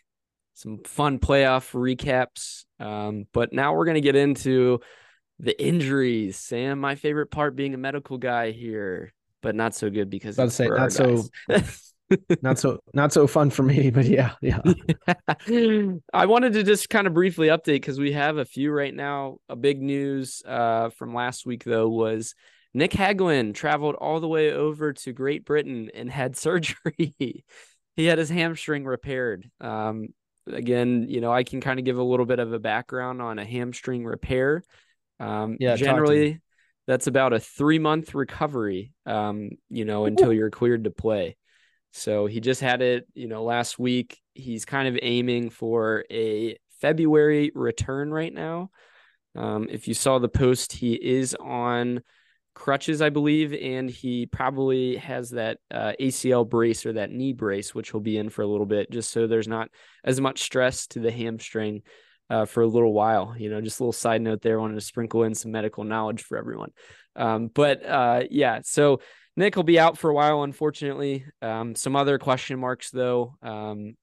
[0.54, 2.64] some fun playoff recaps.
[2.80, 4.80] Um, but now we're going to get into
[5.40, 6.36] the injuries.
[6.36, 9.12] Sam, my favorite part being a medical guy here,
[9.42, 11.24] but not so good because I'd say not so.
[12.42, 14.60] not so not so fun for me but yeah yeah
[16.12, 19.38] i wanted to just kind of briefly update because we have a few right now
[19.48, 22.34] a big news uh, from last week though was
[22.74, 27.14] nick hagglund traveled all the way over to great britain and had surgery
[27.96, 30.08] he had his hamstring repaired um,
[30.46, 33.38] again, you know, I can kind of give a little bit of a background on
[33.38, 34.62] a hamstring repair.
[35.20, 36.40] Um, yeah, generally,
[36.86, 41.36] that's about a three month recovery, um, you know, until you're cleared to play.
[41.92, 44.20] So he just had it, you know, last week.
[44.34, 48.70] He's kind of aiming for a February return right now.
[49.36, 52.02] Um, if you saw the post, he is on
[52.54, 57.74] crutches, I believe, and he probably has that uh, ACL brace or that knee brace,
[57.74, 59.68] which he'll be in for a little bit, just so there's not
[60.04, 61.82] as much stress to the hamstring
[62.30, 63.34] uh, for a little while.
[63.36, 64.60] You know, just a little side note there.
[64.60, 66.70] Wanted to sprinkle in some medical knowledge for everyone.
[67.16, 69.00] Um, but uh, yeah, so
[69.36, 71.26] Nick will be out for a while, unfortunately.
[71.42, 73.36] Um, some other question marks, though.
[73.42, 73.96] Um,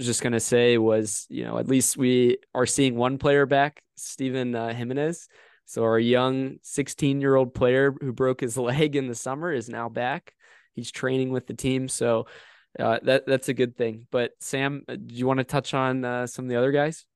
[0.00, 4.54] just gonna say was you know at least we are seeing one player back, Stiven
[4.54, 5.28] uh, Jimenez.
[5.66, 9.68] So our young 16 year old player who broke his leg in the summer is
[9.68, 10.34] now back.
[10.72, 12.26] He's training with the team, so
[12.78, 14.06] uh, that that's a good thing.
[14.10, 17.06] But Sam, uh, do you want to touch on uh, some of the other guys?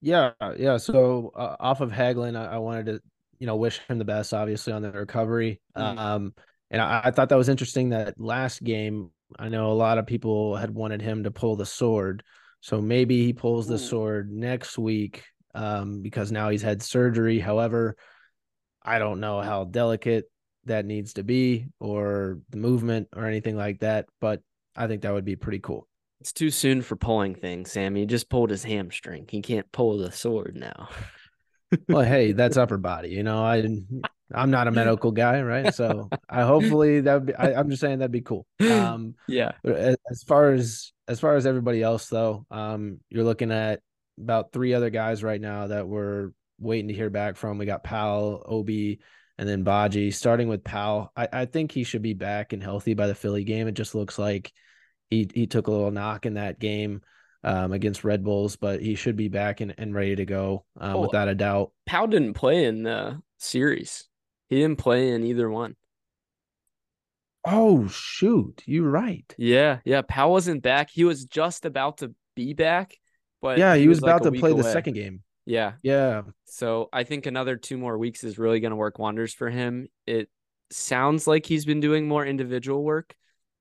[0.00, 0.78] Yeah, yeah.
[0.78, 3.00] So uh, off of Hagglund, I, I, wanted to
[3.38, 5.60] you know wish him the best, obviously on the recovery.
[5.76, 5.98] Mm.
[5.98, 6.34] Um,
[6.72, 10.06] and I, I thought that was interesting that last game I know a lot of
[10.06, 12.22] people had wanted him to pull the sword.
[12.60, 15.24] So maybe he pulls the sword next week
[15.54, 17.38] um, because now he's had surgery.
[17.38, 17.96] However,
[18.82, 20.30] I don't know how delicate
[20.64, 24.42] that needs to be or the movement or anything like that, but
[24.76, 25.88] I think that would be pretty cool.
[26.20, 27.96] It's too soon for pulling things, Sam.
[27.96, 29.26] He just pulled his hamstring.
[29.28, 30.88] He can't pull the sword now.
[31.88, 33.10] Well, hey, that's upper body.
[33.10, 33.64] You know, I
[34.32, 35.74] I'm not a medical guy, right?
[35.74, 37.34] So I hopefully that would be.
[37.34, 38.46] I, I'm just saying that'd be cool.
[38.60, 39.52] Um, yeah.
[39.62, 43.80] but as far as as far as everybody else though, um, you're looking at
[44.20, 47.58] about three other guys right now that we're waiting to hear back from.
[47.58, 49.00] We got Powell, Obi,
[49.38, 50.10] and then Baji.
[50.10, 53.44] Starting with Powell, I, I think he should be back and healthy by the Philly
[53.44, 53.68] game.
[53.68, 54.52] It just looks like
[55.10, 57.02] he he took a little knock in that game
[57.44, 60.92] um, against Red Bulls, but he should be back and, and ready to go uh,
[60.94, 61.72] Oh, without a doubt.
[61.86, 64.08] Powell didn't play in the series.
[64.48, 65.76] He didn't play in either one.
[67.44, 69.34] Oh shoot, you're right.
[69.36, 70.02] Yeah, yeah.
[70.06, 70.90] Powell wasn't back.
[70.90, 72.94] He was just about to be back,
[73.42, 75.22] but yeah, he was, like, about a to play the second game.
[75.44, 75.72] Yeah.
[75.82, 79.50] Yeah, So I think another two more weeks is really going to work wonders for
[79.50, 79.88] him.
[80.06, 80.28] It
[80.70, 83.14] sounds like he's been doing more individual work.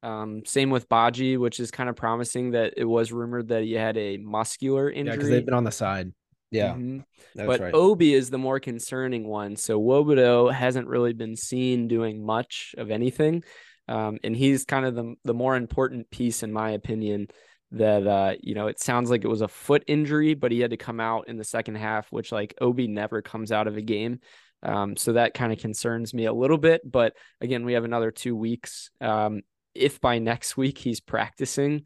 [0.03, 3.73] Um, same with Baji, which is kind of promising that it was rumored that he
[3.73, 5.15] had a muscular yeah, injury.
[5.17, 6.13] because they've been on the side.
[6.51, 7.03] Yeah, Mhm.
[7.33, 7.73] that's but right.
[7.73, 9.55] Obi is the more concerning one.
[9.55, 13.43] So Nwobodo hasn't really been seen doing much of anything.
[13.87, 17.27] Um, and he's kind of the the more important piece, in my opinion,
[17.71, 20.71] that uh, you know, it sounds like it was a foot injury, but he had
[20.71, 23.81] to come out in the second half, which like Obi never comes out of a
[23.81, 24.19] game.
[24.63, 26.81] Um, so that kind of concerns me a little bit.
[26.89, 28.91] But again, we have another two weeks.
[28.99, 29.41] Um,
[29.73, 31.85] if by next week he's practicing,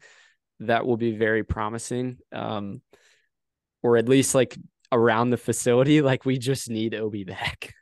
[0.60, 2.18] that will be very promising.
[2.32, 2.82] Um,
[3.82, 4.58] or at least like
[4.90, 6.00] around the facility.
[6.06, 7.72] Like we just need Obi back.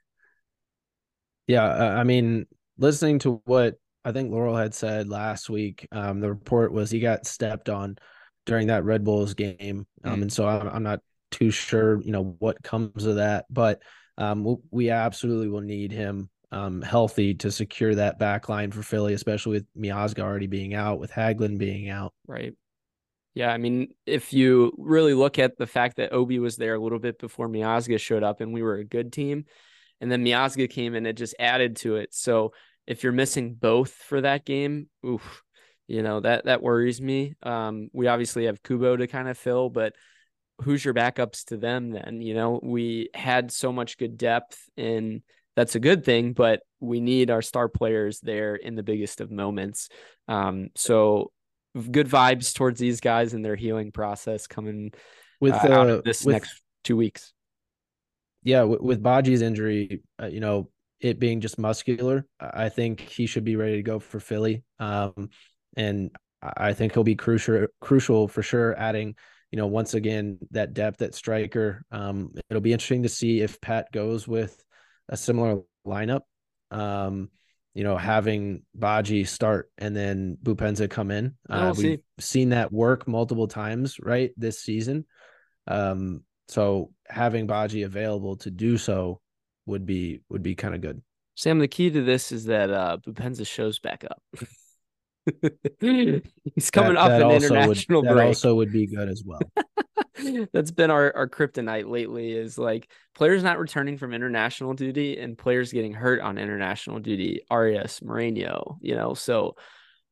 [1.46, 2.46] Yeah, uh, I mean,
[2.78, 3.74] listening to what
[4.04, 7.96] I think Laurel had said last week, um, the report was he got stepped on
[8.46, 10.22] during that Red Bulls game, um, Mm.
[10.22, 11.00] and so I'm, I'm not
[11.30, 13.82] too sure, you know, what comes of that, but
[14.18, 19.14] um, we absolutely will need him um, healthy to secure that back line for Philly,
[19.14, 22.12] especially with Miazga already being out, with Hagglund being out.
[22.28, 22.52] Right.
[23.34, 23.50] Yeah.
[23.52, 27.00] I mean, if you really look at the fact that Obi was there a little
[27.00, 29.46] bit before Miazga showed up and we were a good team,
[30.00, 32.14] and then Miazga came in, it just added to it.
[32.14, 32.52] So
[32.86, 35.42] if you're missing both for that game, oof,
[35.86, 37.34] you know, that that worries me.
[37.42, 39.94] Um, we obviously have Kubo to kind of fill, but
[40.62, 42.20] who's your backups to them then?
[42.20, 45.22] You know, we had so much good depth and
[45.56, 49.30] that's a good thing, but we need our star players there in the biggest of
[49.30, 49.88] moments.
[50.28, 51.32] Um, so
[51.90, 54.92] good vibes towards these guys and their healing process coming
[55.40, 57.32] With uh, uh, this with, next two weeks.
[58.42, 60.70] yeah, with, with Baji's injury, uh, you know,
[61.00, 64.64] it being just muscular, I think he should be ready to go for Philly.
[64.78, 65.28] Um,
[65.76, 66.10] and
[66.42, 68.78] I think he'll be crucial, crucial for sure.
[68.78, 69.16] Adding,
[69.50, 71.84] you know, once again that depth at striker.
[71.90, 74.62] Um, it'll be interesting to see if Pat goes with
[75.08, 76.22] a similar lineup.
[76.70, 77.30] Um,
[77.74, 81.34] you know, having Baji start and then Boupendza come in.
[81.50, 85.04] Uh, we've seen that work multiple times, right, this season.
[85.66, 89.20] Um, so having Baji available to do so
[89.66, 91.02] would be would be kind of good.
[91.36, 94.22] Sam, the key to this is that uh Boupendza shows back up.
[95.80, 98.26] He's coming That- off that an international would, that break.
[98.26, 99.40] also would be good as well.
[100.52, 105.36] That's been our, our kryptonite lately is like players not returning from international duty and
[105.36, 107.40] players getting hurt on international duty.
[107.50, 109.56] Arias, Moreno, you know, so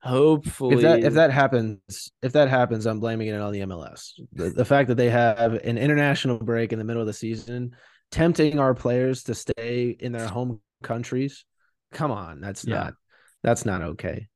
[0.03, 4.13] hopefully if that if that happens, if that happens, I'm blaming it on the MLS.
[4.33, 7.77] The, the fact that they have an international break in the middle of the season,
[8.13, 11.45] tempting our players to stay in their home countries.
[11.91, 12.75] Come on, that's Yeah.
[12.85, 12.95] not
[13.43, 14.29] that's not okay.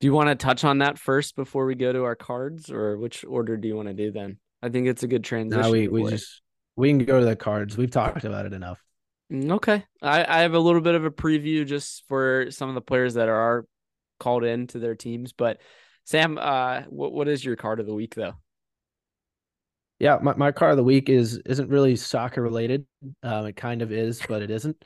[0.00, 2.98] do you want to touch on that first before we go to our cards or
[2.98, 4.36] which order do you want to do then?
[4.62, 5.62] I think it's a good transition.
[5.62, 6.42] Now we we just
[6.76, 7.78] we can go to the cards.
[7.78, 8.78] We've talked about it enough.
[9.32, 9.82] Mm, Okay.
[10.02, 13.14] I, I have a little bit of a preview just for some of the players
[13.14, 13.64] that are
[14.20, 15.32] called in to their teams.
[15.32, 15.60] But
[16.04, 18.34] Sam, uh, what what is your card of the week though?
[19.98, 22.86] Yeah, my, my car of the week is isn't really soccer related.
[23.22, 24.76] Um, it kind of is, but it isn't.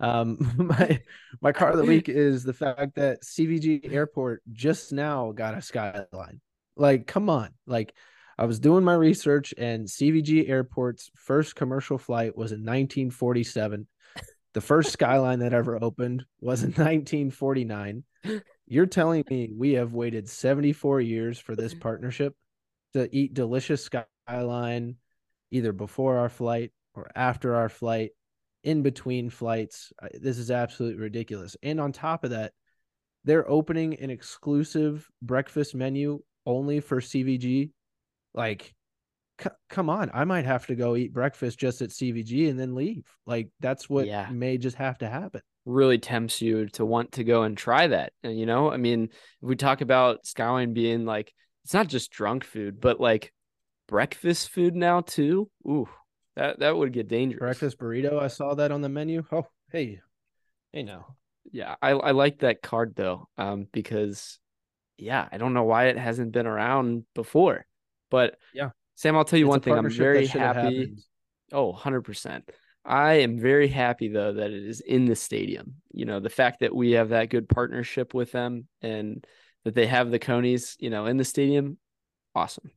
[0.00, 1.00] Um, my
[1.40, 5.62] my car of the week is the fact that CVG Airport just now got a
[5.62, 6.40] skyline.
[6.76, 7.50] Like, come on!
[7.66, 7.94] Like,
[8.36, 13.86] I was doing my research, and CVG Airport's first commercial flight was in 1947.
[14.54, 18.04] The first skyline that ever opened was in 1949.
[18.66, 22.34] You're telling me we have waited 74 years for this partnership
[22.92, 24.06] to eat delicious skyline
[25.50, 28.10] either before our flight or after our flight,
[28.64, 29.92] in between flights.
[30.14, 31.56] This is absolutely ridiculous.
[31.62, 32.52] And on top of that,
[33.24, 37.70] they're opening an exclusive breakfast menu only for CVG.
[38.34, 38.74] Like,
[39.40, 42.74] c- come on, I might have to go eat breakfast just at CVG and then
[42.74, 43.06] leave.
[43.26, 44.28] Like, that's what Yeah.
[44.30, 45.40] may just have to happen.
[45.64, 48.14] really tempts you to want to go and try that.
[48.22, 49.10] And you know, I mean, if
[49.42, 51.32] we talk about Skyline being like
[51.64, 53.34] it's not just drunk food, but like
[53.88, 55.50] breakfast food now too.
[55.66, 55.88] Ooh,
[56.36, 57.40] that that would get dangerous.
[57.40, 59.24] Breakfast burrito, I saw that on the menu.
[59.32, 60.00] Oh, hey,
[60.72, 61.16] hey, now.
[61.50, 64.38] Yeah, I I like that card though, um, because
[64.98, 67.66] yeah, I don't know why it hasn't been around before,
[68.10, 68.70] but Yeah.
[68.94, 69.78] Sam, I'll tell you It's one thing.
[69.78, 70.96] I'm very happy.
[71.52, 72.50] Oh, 100%.
[72.84, 75.76] I am very happy though that it is in the stadium.
[75.92, 79.24] You know, the fact that we have that good partnership with them and
[79.64, 81.78] that they have the Coneys, you know, in the stadium,
[82.34, 82.70] awesome.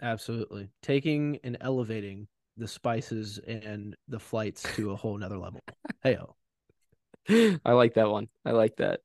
[0.00, 0.68] Absolutely.
[0.82, 5.60] Taking and elevating the spices and the flights to a whole nother level.
[6.02, 6.18] Hey.
[7.64, 8.28] I like that one.
[8.44, 9.00] I like that.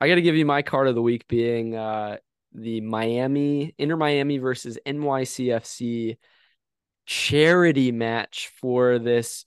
[0.00, 2.18] I got to give you my card of the week being uh
[2.52, 6.16] the Miami Inter Miami versus NYCFC
[7.06, 9.44] charity match for this,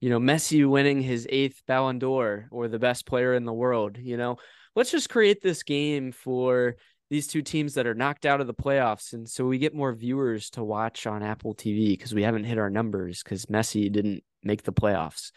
[0.00, 3.96] you know, Messi winning his eighth Ballon d'Or or the best player in the world.
[3.98, 4.36] You know,
[4.74, 6.76] let's just create this game for
[7.12, 9.92] these two teams that are knocked out of the playoffs, and so we get more
[9.92, 14.24] viewers to watch on Apple TV because we haven't hit our numbers because Messi didn't
[14.42, 15.30] make the playoffs.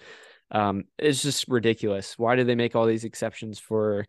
[0.51, 2.17] Um, it's just ridiculous.
[2.17, 4.05] Why do they make all these exceptions for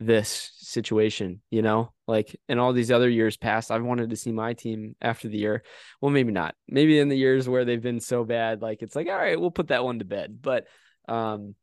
[0.00, 1.42] this situation?
[1.50, 4.96] You know, like in all these other years past, I've wanted to see my team
[5.02, 5.64] after the year.
[6.00, 6.54] Well, maybe not.
[6.66, 9.50] Maybe in the years where they've been so bad, like it's like, all right, we'll
[9.50, 10.38] put that one to bed.
[10.40, 10.66] But
[11.06, 11.56] um,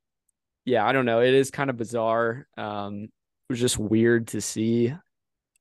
[0.63, 1.21] yeah, I don't know.
[1.21, 2.47] It is kind of bizarre.
[2.55, 3.09] Um, it
[3.49, 4.93] was just weird to see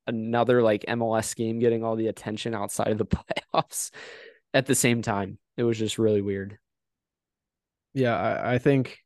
[0.07, 3.07] another like MLS game getting all the attention outside of the
[3.55, 3.91] playoffs
[4.55, 5.39] at the same time.
[5.57, 6.59] It was just really weird.
[7.95, 8.99] Yeah, I, I think,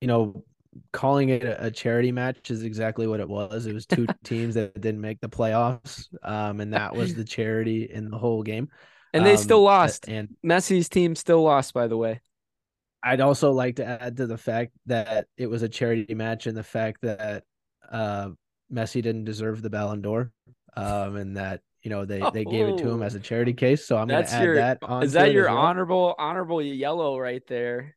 [0.00, 0.44] you know,
[0.92, 3.66] calling it a, charity match is exactly what it was.
[3.66, 7.88] It was two teams that didn't make the playoffs, um, and that was the charity
[7.90, 8.68] in the whole game.
[9.14, 10.08] And they Um, still lost.
[10.08, 12.20] And Messi's team still lost, by the way.
[13.02, 16.56] I'd also like to add to the fact that it was a charity match and
[16.56, 17.44] the fact that
[17.90, 18.30] uh,
[18.72, 20.32] Messi didn't deserve the Ballon d'Or,
[20.76, 23.04] um, and that you know they they gave it to him Oh.
[23.06, 23.86] as a charity case.
[23.86, 24.78] So I'm going to add your that.
[25.02, 25.58] is that your well.
[25.58, 27.96] honorable honorable yellow right there?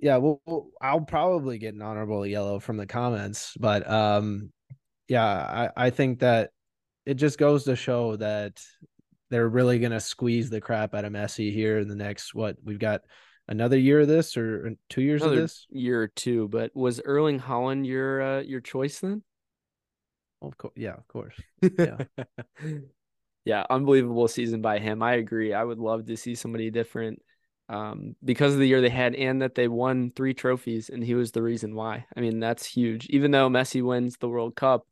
[0.00, 4.52] Yeah, well, well, I'll probably get an honorable yellow from the comments, but um,
[5.08, 5.24] yeah,
[5.76, 6.50] I I think that
[7.06, 8.60] it just goes to show that
[9.30, 12.56] they're really going to squeeze the crap out of Messi here in the next what
[12.62, 13.00] we've got
[13.48, 15.66] another year of this or two years Another of this.
[15.70, 19.22] year or two, but was Erling Haaland your uh, your choice then?
[20.46, 21.34] Of course, yeah, of course.
[21.78, 21.98] Yeah.
[23.44, 25.02] yeah, unbelievable season by him.
[25.02, 25.52] I agree.
[25.52, 27.22] I would love to see somebody different
[27.68, 31.14] um, because of the year they had and that they won three trophies and he
[31.14, 32.06] was the reason why.
[32.16, 33.06] I mean, that's huge.
[33.06, 34.86] Even though Messi wins the World Cup,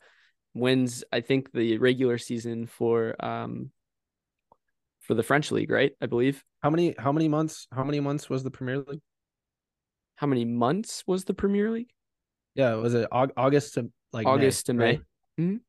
[0.55, 3.71] wins I think the regular season for um
[5.01, 5.93] for the French league, right?
[6.01, 6.45] I believe.
[6.63, 9.01] How many how many months how many months was the Premier League?
[10.17, 11.91] How many months was the Premier League?
[12.55, 14.85] Yeah, was it August to like August to May.
[14.85, 15.01] right?
[15.39, 15.61] Mhm.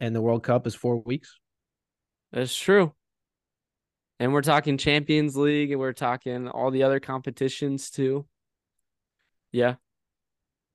[0.00, 1.38] And the World Cup is four weeks.
[2.32, 2.92] That's true.
[4.18, 8.26] And we're talking Champions League and we're talking all the other competitions too.
[9.52, 9.74] Yeah.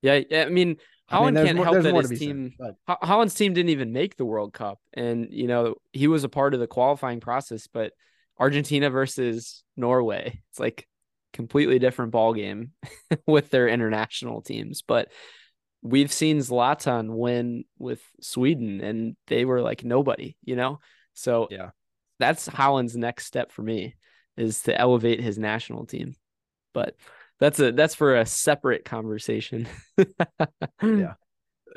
[0.02, 0.22] Yeah.
[0.30, 0.78] yeah I mean,
[1.10, 3.70] I mean, Haaland can't more- help that his be said, team, but- Haaland's team didn't
[3.70, 4.80] even make the World Cup.
[4.94, 7.94] And, you know, he was a part of the qualifying process, but
[8.40, 10.88] Argentina versus Norway, it's like
[11.34, 12.72] completely different ball game
[13.28, 14.82] with their international teams.
[14.82, 15.12] But
[15.82, 20.80] we've seen Zlatan win with Sweden and they were like nobody, you know?
[21.14, 21.72] So Yeah.
[22.20, 23.96] that's Haaland's next step for me
[24.38, 26.16] is to elevate his national team.
[26.74, 26.96] But
[27.40, 29.68] that's a that's for a separate conversation.
[30.84, 31.14] Yeah.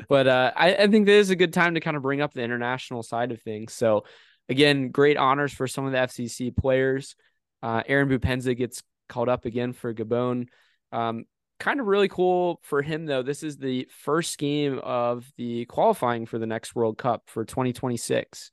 [0.08, 2.32] But uh, I, I think this is a good time to kind of bring up
[2.32, 3.72] the international side of things.
[3.72, 4.04] So
[4.48, 7.14] again, great honors for some of the FCC players.
[7.62, 10.48] Uh, Aaron Boupendza gets called up again for Gabon.
[10.90, 11.24] Um,
[11.58, 13.22] kind of really cool for him though.
[13.22, 18.50] This is the first game of the qualifying for the next World Cup for 2026.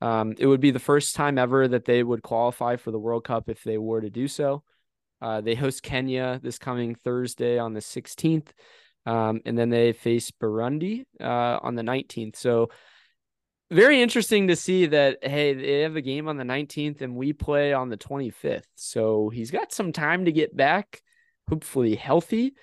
[0.00, 3.24] Um, it would be the first time ever that they would qualify for the World
[3.24, 4.62] Cup if they were to do so.
[5.20, 8.48] Uh, they host Kenya this coming Thursday on the 16th,
[9.06, 12.36] um, and then they face Burundi uh, on the 19th.
[12.36, 12.70] So,
[13.70, 15.18] very interesting to see that.
[15.22, 18.62] Hey, they have a game on the 19th, and we play on the 25th.
[18.76, 21.02] So he's got some time to get back,
[21.48, 22.54] hopefully healthy.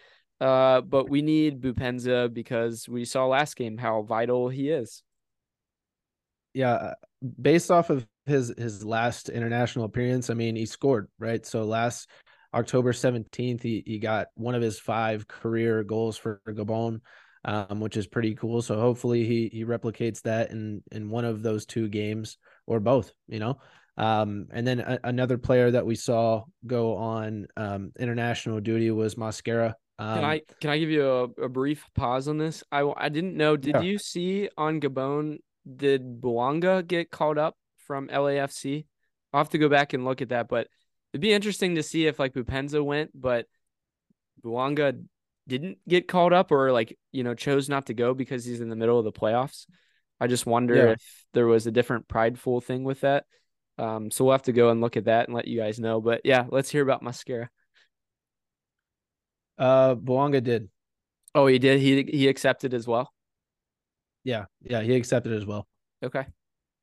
[0.42, 5.04] Uh, but we need Boupendza because we saw last game how vital he is.
[6.54, 6.94] yeah, uh,
[7.42, 11.46] based off of his his last international appearance, I mean, he scored right.
[11.46, 12.10] So last
[12.54, 17.02] October 17th, he, he got one of his five career goals for Gabon,
[17.44, 18.62] um, which is pretty cool.
[18.62, 23.12] So hopefully he he replicates that in in one of those two games or both,
[23.28, 23.60] you know.
[23.98, 29.16] Um, and then a, another player that we saw go on um, international duty was
[29.16, 29.74] Mosquera.
[29.98, 32.64] Um, can I can I give you a, a brief pause on this?
[32.72, 33.56] I I didn't know.
[33.56, 33.82] Did yeah.
[33.82, 35.38] you see on Gabon?
[35.76, 37.56] Did Bouanga get called up
[37.88, 38.86] from LAFC?
[39.34, 40.68] I'll have to go back and look at that, but
[41.14, 43.48] it'd be interesting to see if like Boupendza went, but
[44.44, 45.02] Bouanga
[45.48, 48.70] didn't get called up or like you know chose not to go because he's in
[48.70, 49.66] the middle of the playoffs.
[50.20, 50.92] I just wonder yeah.
[50.92, 53.26] if there was a different prideful thing with that.
[53.78, 56.00] Um, so we'll have to go and look at that and let you guys know.
[56.00, 57.48] But yeah, let's hear about Mosquera.
[59.58, 60.70] Uh, Bouanga did.
[61.34, 61.80] Oh, he did.
[61.80, 63.12] He he accepted as well.
[64.24, 65.68] Yeah, yeah, he accepted as well.
[66.04, 66.26] Okay.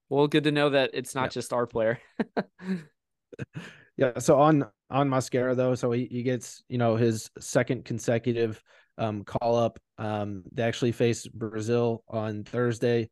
[0.09, 1.29] Well, good to know that it's not yeah.
[1.29, 1.99] just our player.
[3.97, 4.19] yeah.
[4.19, 8.63] So on on Mosquera though, so he, he gets you know his second consecutive
[8.99, 9.79] um, call up.
[9.97, 13.11] Um, they actually face Brazil on Thursday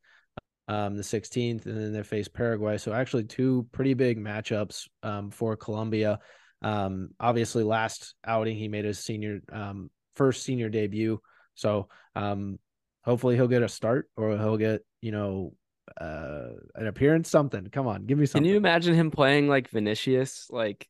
[0.71, 2.79] um, the 16th, and then they face Paraguay.
[2.79, 6.21] So actually, two pretty big matchups um, for Colombia.
[6.63, 11.21] Um, obviously, last outing he made his senior um, first senior debut.
[11.57, 12.61] So um,
[13.05, 15.55] hopefully he'll get a start or he'll get you know
[16.01, 17.29] uh, an appearance.
[17.29, 17.67] Something.
[17.73, 18.45] Come on, give me something.
[18.45, 20.89] Can you imagine him playing like Vinicius, like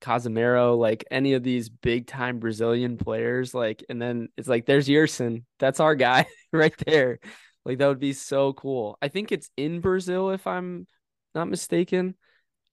[0.00, 3.54] Casemiro, like any of these big time Brazilian players?
[3.54, 5.44] Like, and then it's like there's Yerson.
[5.60, 7.20] That's our guy right there.
[7.64, 8.98] Like that would be so cool.
[9.00, 10.86] I think it's in Brazil if I'm
[11.34, 12.14] not mistaken.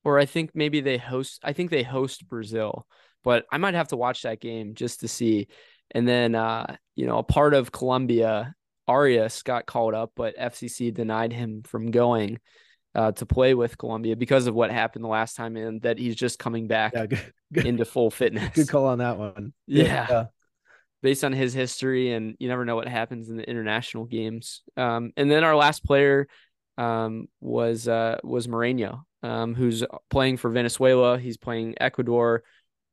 [0.03, 2.87] Or I think maybe they host I think they host Brazil.
[3.23, 5.47] But I might have to watch that game just to see.
[5.91, 8.55] And then uh, you know, a part of Colombia,
[8.87, 12.39] Arias got called up, but FCC denied him from going
[12.95, 16.15] uh, to play with Colombia because of what happened the last time and that he's
[16.15, 18.55] just coming back yeah, good, good, into full fitness.
[18.55, 19.53] Good call on that one.
[19.67, 20.07] Yeah.
[20.09, 20.25] yeah
[21.01, 24.61] based on his history, and you never know what happens in the international games.
[24.77, 26.27] Um, and then our last player
[26.77, 31.17] um, was uh, was Moreno, um, who's playing for Venezuela.
[31.17, 32.43] He's playing Ecuador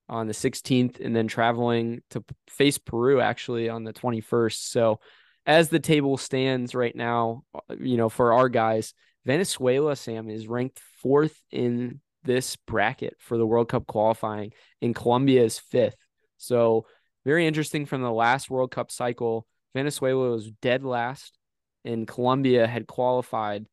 [0.09, 4.71] on the 16th, and then traveling to face Peru actually on the 21st.
[4.71, 5.01] So,
[5.47, 8.95] as the table stands right now, uh, you know, for our guys,
[9.25, 14.53] Venezuela, Sam is ranked fourth in this bracket for the World Cup qualifying,
[14.83, 15.97] and Colombia is fifth.
[16.39, 16.87] So
[17.27, 19.47] very interesting from the last World Cup cycle.
[19.75, 21.37] Venezuela was dead last,
[21.85, 23.67] and Colombia had qualified,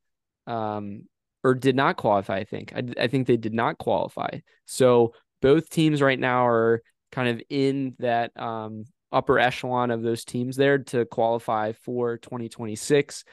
[0.48, 1.04] um,
[1.44, 2.38] or did not qualify.
[2.38, 4.40] I think I, I think they did not qualify.
[4.66, 6.82] So both teams right now are
[7.12, 13.24] kind of in that um, upper echelon of those teams there to qualify for 2026.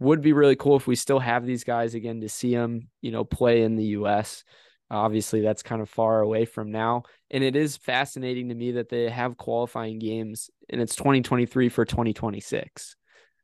[0.00, 3.10] Would be really cool if we still have these guys again to see them, you
[3.10, 4.44] know, play in the U.S.
[4.92, 7.04] Obviously, that's kind of far away from now.
[7.30, 11.86] And it is fascinating to me that they have qualifying games and it's 2023 for
[11.86, 12.96] 2026.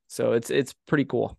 [0.09, 1.39] So it's it's pretty cool.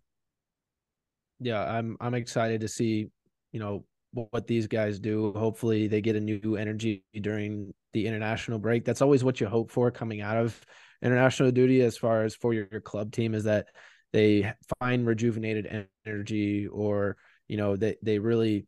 [1.38, 3.08] Yeah, I'm I'm excited to see,
[3.52, 5.32] you know, what these guys do.
[5.32, 8.84] Hopefully they get a new energy during the international break.
[8.84, 10.60] That's always what you hope for coming out of
[11.02, 13.68] international duty as far as for your, your club team is that
[14.12, 18.66] they find rejuvenated energy or, you know, they they really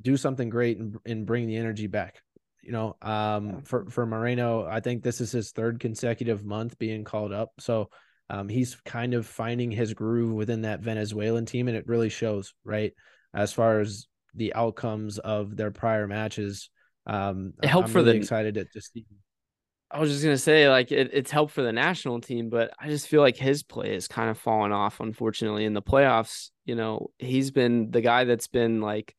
[0.00, 2.22] do something great and, and bring the energy back.
[2.62, 7.04] You know, um, for for Moreno, I think this is his third consecutive month being
[7.04, 7.52] called up.
[7.60, 7.88] So
[8.28, 12.52] um, he's kind of finding his groove within that Venezuelan team, and it really shows,
[12.64, 12.92] right?
[13.32, 16.68] As far as the outcomes of their prior matches,
[17.06, 19.06] um, it helped I'm for really the excited to, see.
[19.90, 22.88] I was just gonna say, like, it, it's helped for the national team, but I
[22.88, 26.50] just feel like his play has kind of fallen off, unfortunately, in the playoffs.
[26.66, 29.14] You know, he's been the guy that's been like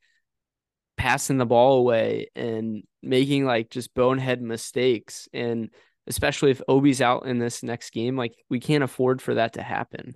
[1.00, 5.30] passing the ball away and making like just bonehead mistakes.
[5.34, 5.70] And
[6.08, 9.62] especially if Obi's out in this next game, like we can't afford for that to
[9.62, 10.14] happen,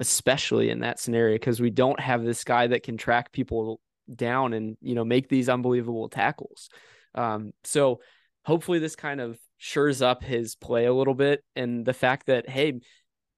[0.00, 3.78] especially in that scenario, because we don't have this guy that can track people
[4.12, 6.70] down and, you know, make these unbelievable tackles.
[7.14, 8.00] Um, so
[8.46, 11.44] hopefully this kind of shores up his play a little bit.
[11.54, 12.80] And the fact that, hey,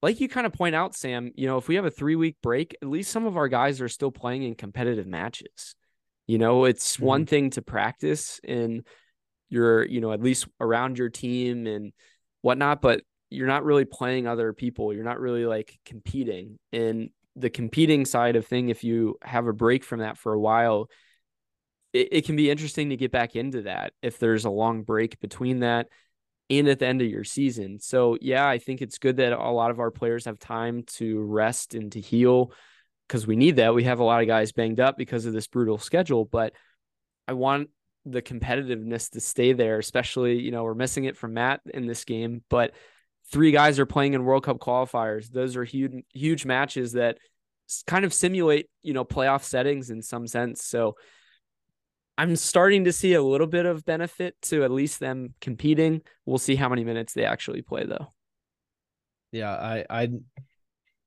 [0.00, 2.36] like you kind of point out, Sam, you know, if we have a three week
[2.40, 5.74] break, at least some of our guys are still playing in competitive matches.
[6.26, 7.04] You know, it's mm-hmm.
[7.04, 8.84] one thing to practice in
[9.48, 11.92] your, you know, at least around your team and
[12.42, 14.92] whatnot, but you're not really playing other people.
[14.92, 16.58] You're not really like competing.
[16.72, 20.40] And the competing side of thing, if you have a break from that for a
[20.40, 20.88] while,
[21.92, 25.20] it, it can be interesting to get back into that if there's a long break
[25.20, 25.88] between that
[26.50, 27.80] and at the end of your season.
[27.80, 31.20] So yeah, I think it's good that a lot of our players have time to
[31.20, 32.52] rest and to heal
[33.08, 33.74] because we need that.
[33.74, 36.52] We have a lot of guys banged up because of this brutal schedule, but
[37.28, 37.70] I want
[38.04, 42.04] the competitiveness to stay there, especially, you know, we're missing it from Matt in this
[42.04, 42.72] game, but
[43.30, 45.30] three guys are playing in World Cup qualifiers.
[45.30, 47.18] Those are huge, huge matches that
[47.86, 50.64] kind of simulate, you know, playoff settings in some sense.
[50.64, 50.96] So
[52.16, 56.02] I'm starting to see a little bit of benefit to at least them competing.
[56.26, 58.12] We'll see how many minutes they actually play though.
[59.32, 60.08] Yeah, I I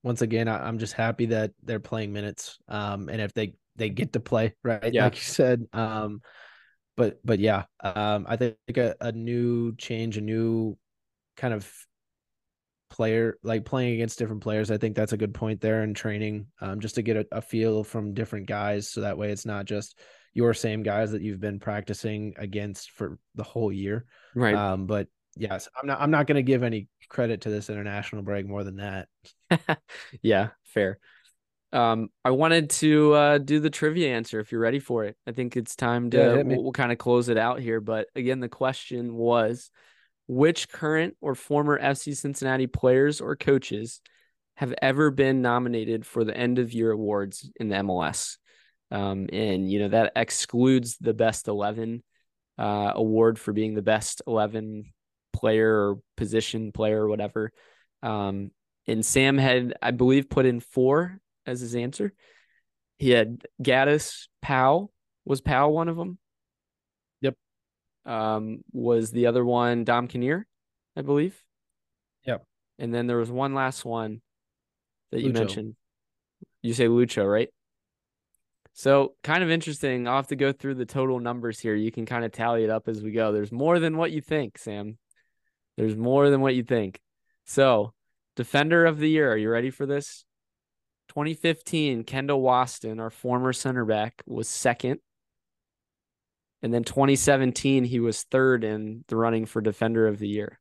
[0.07, 2.57] once again I, am just happy that they're playing minutes.
[2.67, 4.93] Um and if they they get to play, right?
[4.93, 5.03] Yeah.
[5.03, 5.67] Like you said.
[5.73, 6.21] Um
[6.95, 10.77] but but yeah, um I think a, a new change, a new
[11.35, 11.71] kind of
[12.89, 16.47] player like playing against different players i think that's a good point there in training
[16.61, 19.65] um, just to get a, a, feel from different guys so that way it's not
[19.65, 19.99] just
[20.33, 24.05] your same guys that you've been practicing against for the whole year
[24.35, 25.07] right um, but
[25.37, 28.63] yes i'm not i'm not going to give any credit to this international break more
[28.63, 29.07] than that.
[30.21, 30.99] Yeah fair.
[31.73, 35.15] Um i wanted to uh do the trivia answer if you're ready for it.
[35.25, 38.07] I think it's time to yeah, we'll, we'll kind of close it out here but
[38.15, 39.71] again the question was
[40.27, 44.01] which current or former FC Cincinnati players or coaches
[44.55, 48.37] have ever been nominated for the end of year awards in the MLS?
[48.91, 52.03] Um, and you know that excludes the best 11
[52.57, 54.93] uh, award for being the best 11
[55.37, 57.51] player or position player or whatever.
[58.01, 58.51] Um,
[58.87, 62.13] and Sam had, I believe, put in four as his answer.
[62.97, 64.91] He had Gaddis Powell.
[65.25, 66.17] Was Powell one of them?
[67.21, 67.35] Yep.
[68.05, 70.47] Um, was the other one Dom Kinnear,
[70.95, 71.39] I believe.
[72.25, 72.43] Yep.
[72.79, 74.21] And then there was one last one
[75.11, 75.75] that you mentioned.
[76.61, 77.49] You say Lucho, right?
[78.73, 80.07] So kind of interesting.
[80.07, 81.75] I'll have to go through the total numbers here.
[81.75, 83.31] You can kind of tally it up as we go.
[83.31, 84.97] There's more than what you think, Sam.
[85.77, 86.99] There's more than what you think.
[87.45, 87.93] So,
[88.35, 89.31] defender of the year.
[89.31, 90.25] Are you ready for this?
[91.09, 94.99] 2015, Kendall Waston, our former center back, was second.
[96.61, 100.59] And then 2017, he was third in the running for Defender of the Year.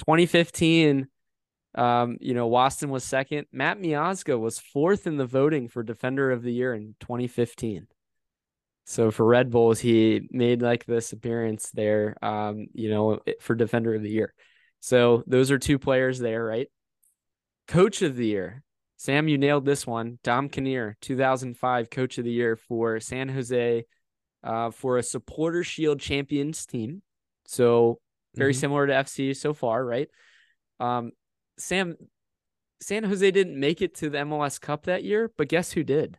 [0.00, 1.06] 2015,
[1.74, 3.46] um, you know, Waston was second.
[3.52, 7.86] Matt Miazga was fourth in the voting for Defender of the Year in 2015.
[8.90, 13.94] So for Red Bulls, he made like this appearance there, um, you know, for Defender
[13.94, 14.34] of the Year.
[14.80, 16.66] So those are two players there, right?
[17.68, 18.64] Coach of the Year.
[18.96, 20.18] Sam, you nailed this one.
[20.24, 23.84] Dom Kinnear, 2005 Coach of the Year for San Jose
[24.42, 27.00] uh, for a supporter shield champions team.
[27.46, 28.00] So
[28.34, 28.58] very mm-hmm.
[28.58, 30.08] similar to FC so far, right?
[30.80, 31.12] Um,
[31.58, 31.94] Sam,
[32.80, 36.18] San Jose didn't make it to the MLS Cup that year, but guess who did?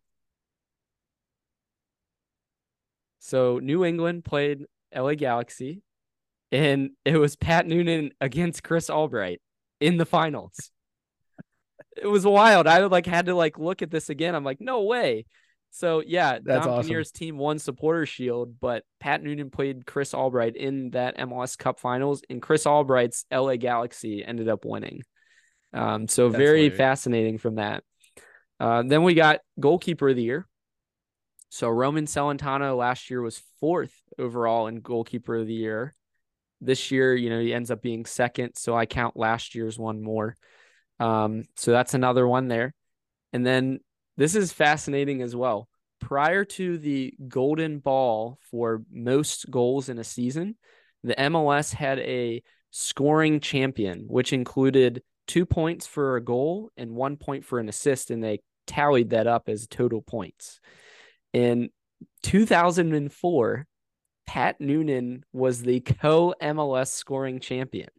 [3.23, 4.65] So New England played
[4.95, 5.83] LA Galaxy,
[6.51, 9.39] and it was Pat Noonan against Chris Albright
[9.79, 10.71] in the finals.
[11.95, 12.65] it was wild.
[12.65, 14.33] I like had to like look at this again.
[14.33, 15.25] I'm like, no way.
[15.69, 17.03] So yeah, That's Dom awesome.
[17.13, 22.23] team won supporter shield, but Pat Noonan played Chris Albright in that MLS Cup Finals,
[22.27, 25.03] and Chris Albright's LA Galaxy ended up winning.
[25.73, 26.77] Um, so That's very hilarious.
[26.77, 27.83] fascinating from that.
[28.59, 30.47] Uh, then we got goalkeeper of the year.
[31.51, 35.93] So Roman Celentano last year was fourth overall in goalkeeper of the year.
[36.61, 40.01] This year, you know, he ends up being second, so I count last year's one
[40.01, 40.37] more.
[41.01, 42.73] Um, so that's another one there.
[43.33, 43.81] And then
[44.15, 45.67] this is fascinating as well.
[45.99, 50.55] Prior to the golden ball for most goals in a season,
[51.03, 57.17] the MLS had a scoring champion, which included two points for a goal and one
[57.17, 60.61] point for an assist, and they tallied that up as total points.
[61.33, 61.69] In
[62.23, 63.67] 2004,
[64.27, 67.89] Pat Noonan was the co MLS scoring champion.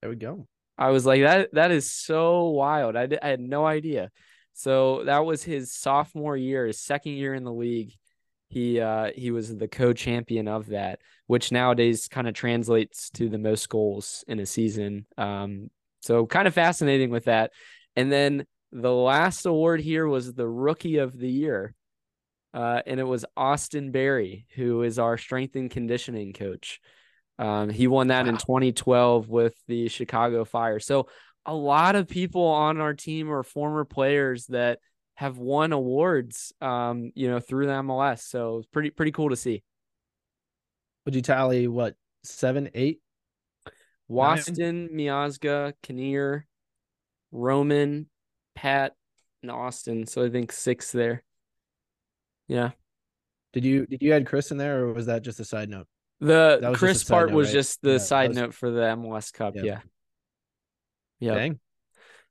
[0.00, 0.46] There we go.
[0.78, 2.96] I was like, that that is so wild.
[2.96, 4.10] I, I had no idea.
[4.54, 7.92] So that was his sophomore year, his second year in the league.
[8.48, 13.38] He uh, he was the co-champion of that, which nowadays kind of translates to the
[13.38, 15.06] most goals in a season.
[15.16, 17.52] Um, so kind of fascinating with that.
[17.94, 21.74] And then the last award here was the rookie of the year.
[22.52, 26.80] Uh, and it was Austin Berry, who is our strength and conditioning coach.
[27.38, 28.30] Um, he won that wow.
[28.30, 30.80] in 2012 with the Chicago Fire.
[30.80, 31.08] So
[31.46, 34.78] a lot of people on our team are former players that
[35.14, 39.36] have won awards um you know through the MLS so it's pretty pretty cool to
[39.36, 39.62] see
[41.04, 41.94] would you tally what
[42.24, 43.00] seven eight
[44.10, 46.46] Waston Miazga Kinnear
[47.32, 48.08] Roman
[48.54, 48.94] Pat
[49.42, 51.22] and Austin so I think six there
[52.50, 52.70] yeah
[53.52, 55.86] did you did you add Chris in there or was that just a side note
[56.20, 57.54] the Chris part note, was right?
[57.54, 58.36] just the yeah, side was...
[58.36, 59.62] note for the MLS Cup yeah.
[59.62, 59.78] yeah.
[61.20, 61.34] Yeah.
[61.34, 61.60] Dang.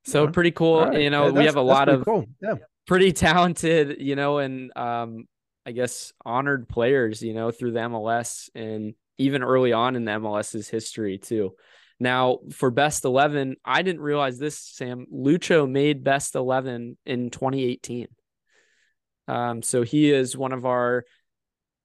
[0.03, 0.81] So pretty cool.
[0.85, 1.01] Right.
[1.01, 2.25] You know, yeah, we have a lot of cool.
[2.41, 2.55] yeah.
[2.87, 5.25] pretty talented, you know, and um,
[5.65, 10.11] I guess, honored players, you know, through the MLS and even early on in the
[10.11, 11.53] MLS's history, too.
[11.99, 15.05] Now, for best 11, I didn't realize this, Sam.
[15.13, 18.07] Lucho made best 11 in 2018.
[19.29, 21.05] Um, so he is one of our,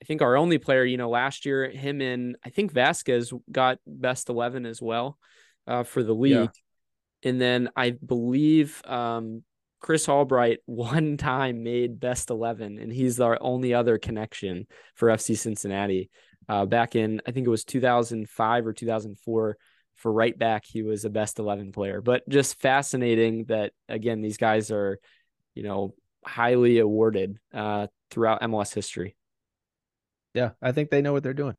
[0.02, 0.84] I think, our only player.
[0.84, 5.18] You know, last year, him and I think Vazquez got best 11 as well
[5.66, 6.32] uh, for the league.
[6.32, 7.30] Yeah.
[7.30, 9.42] And then I believe um,
[9.80, 15.36] Chris Albright one time made best 11, and he's our only other connection for FC
[15.36, 16.10] Cincinnati.
[16.48, 19.56] Uh, back in, I think it was 2005 or 2004
[19.96, 22.00] for right back, he was a best 11 player.
[22.00, 24.98] But just fascinating that, again, these guys are,
[25.54, 25.94] you know,
[26.26, 29.16] highly awarded uh, throughout MLS history.
[30.34, 31.56] Yeah, I think they know what they're doing.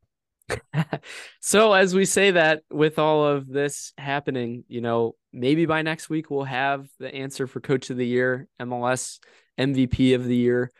[1.40, 6.08] so as we say that with all of this happening, you know, maybe by next
[6.08, 9.18] week we'll have the answer for coach of the year, MLS
[9.58, 10.70] MVP of the year.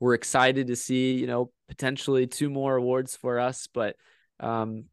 [0.00, 3.96] We're excited to see, you know, potentially two more awards for us, but
[4.40, 4.86] um,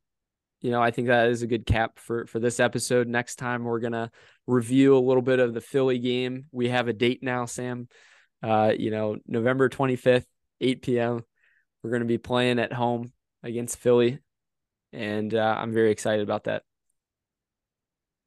[0.62, 3.08] you know, I think that is a good cap for for this episode.
[3.08, 4.12] Next time we're gonna
[4.46, 6.46] review a little bit of the Philly game.
[6.52, 7.88] We have a date now, Sam.
[8.42, 10.26] Uh, you know, November 25th,
[10.62, 11.24] 8 p.m.
[11.84, 13.12] We're gonna be playing at home
[13.44, 14.20] against Philly,
[14.94, 16.64] and uh, I'm very excited about that.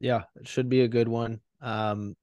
[0.01, 1.41] Yeah, it should be a good one.
[1.61, 2.17] Um,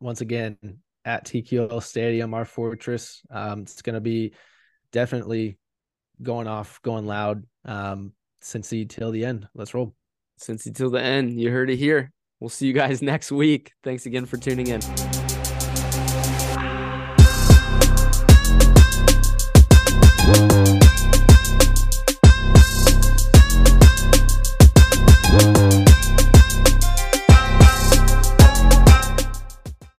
[0.00, 0.56] once again,
[1.04, 3.22] at TQL Stadium, our fortress.
[3.30, 4.34] Um, it's going to be
[4.92, 5.58] definitely
[6.22, 7.44] going off, going loud.
[7.64, 8.12] Um,
[8.42, 9.48] Cincy till the end.
[9.54, 9.94] Let's roll.
[10.40, 11.38] Cincy till the end.
[11.38, 12.10] You heard it here.
[12.40, 13.72] We'll see you guys next week.
[13.82, 14.80] Thanks again for tuning in.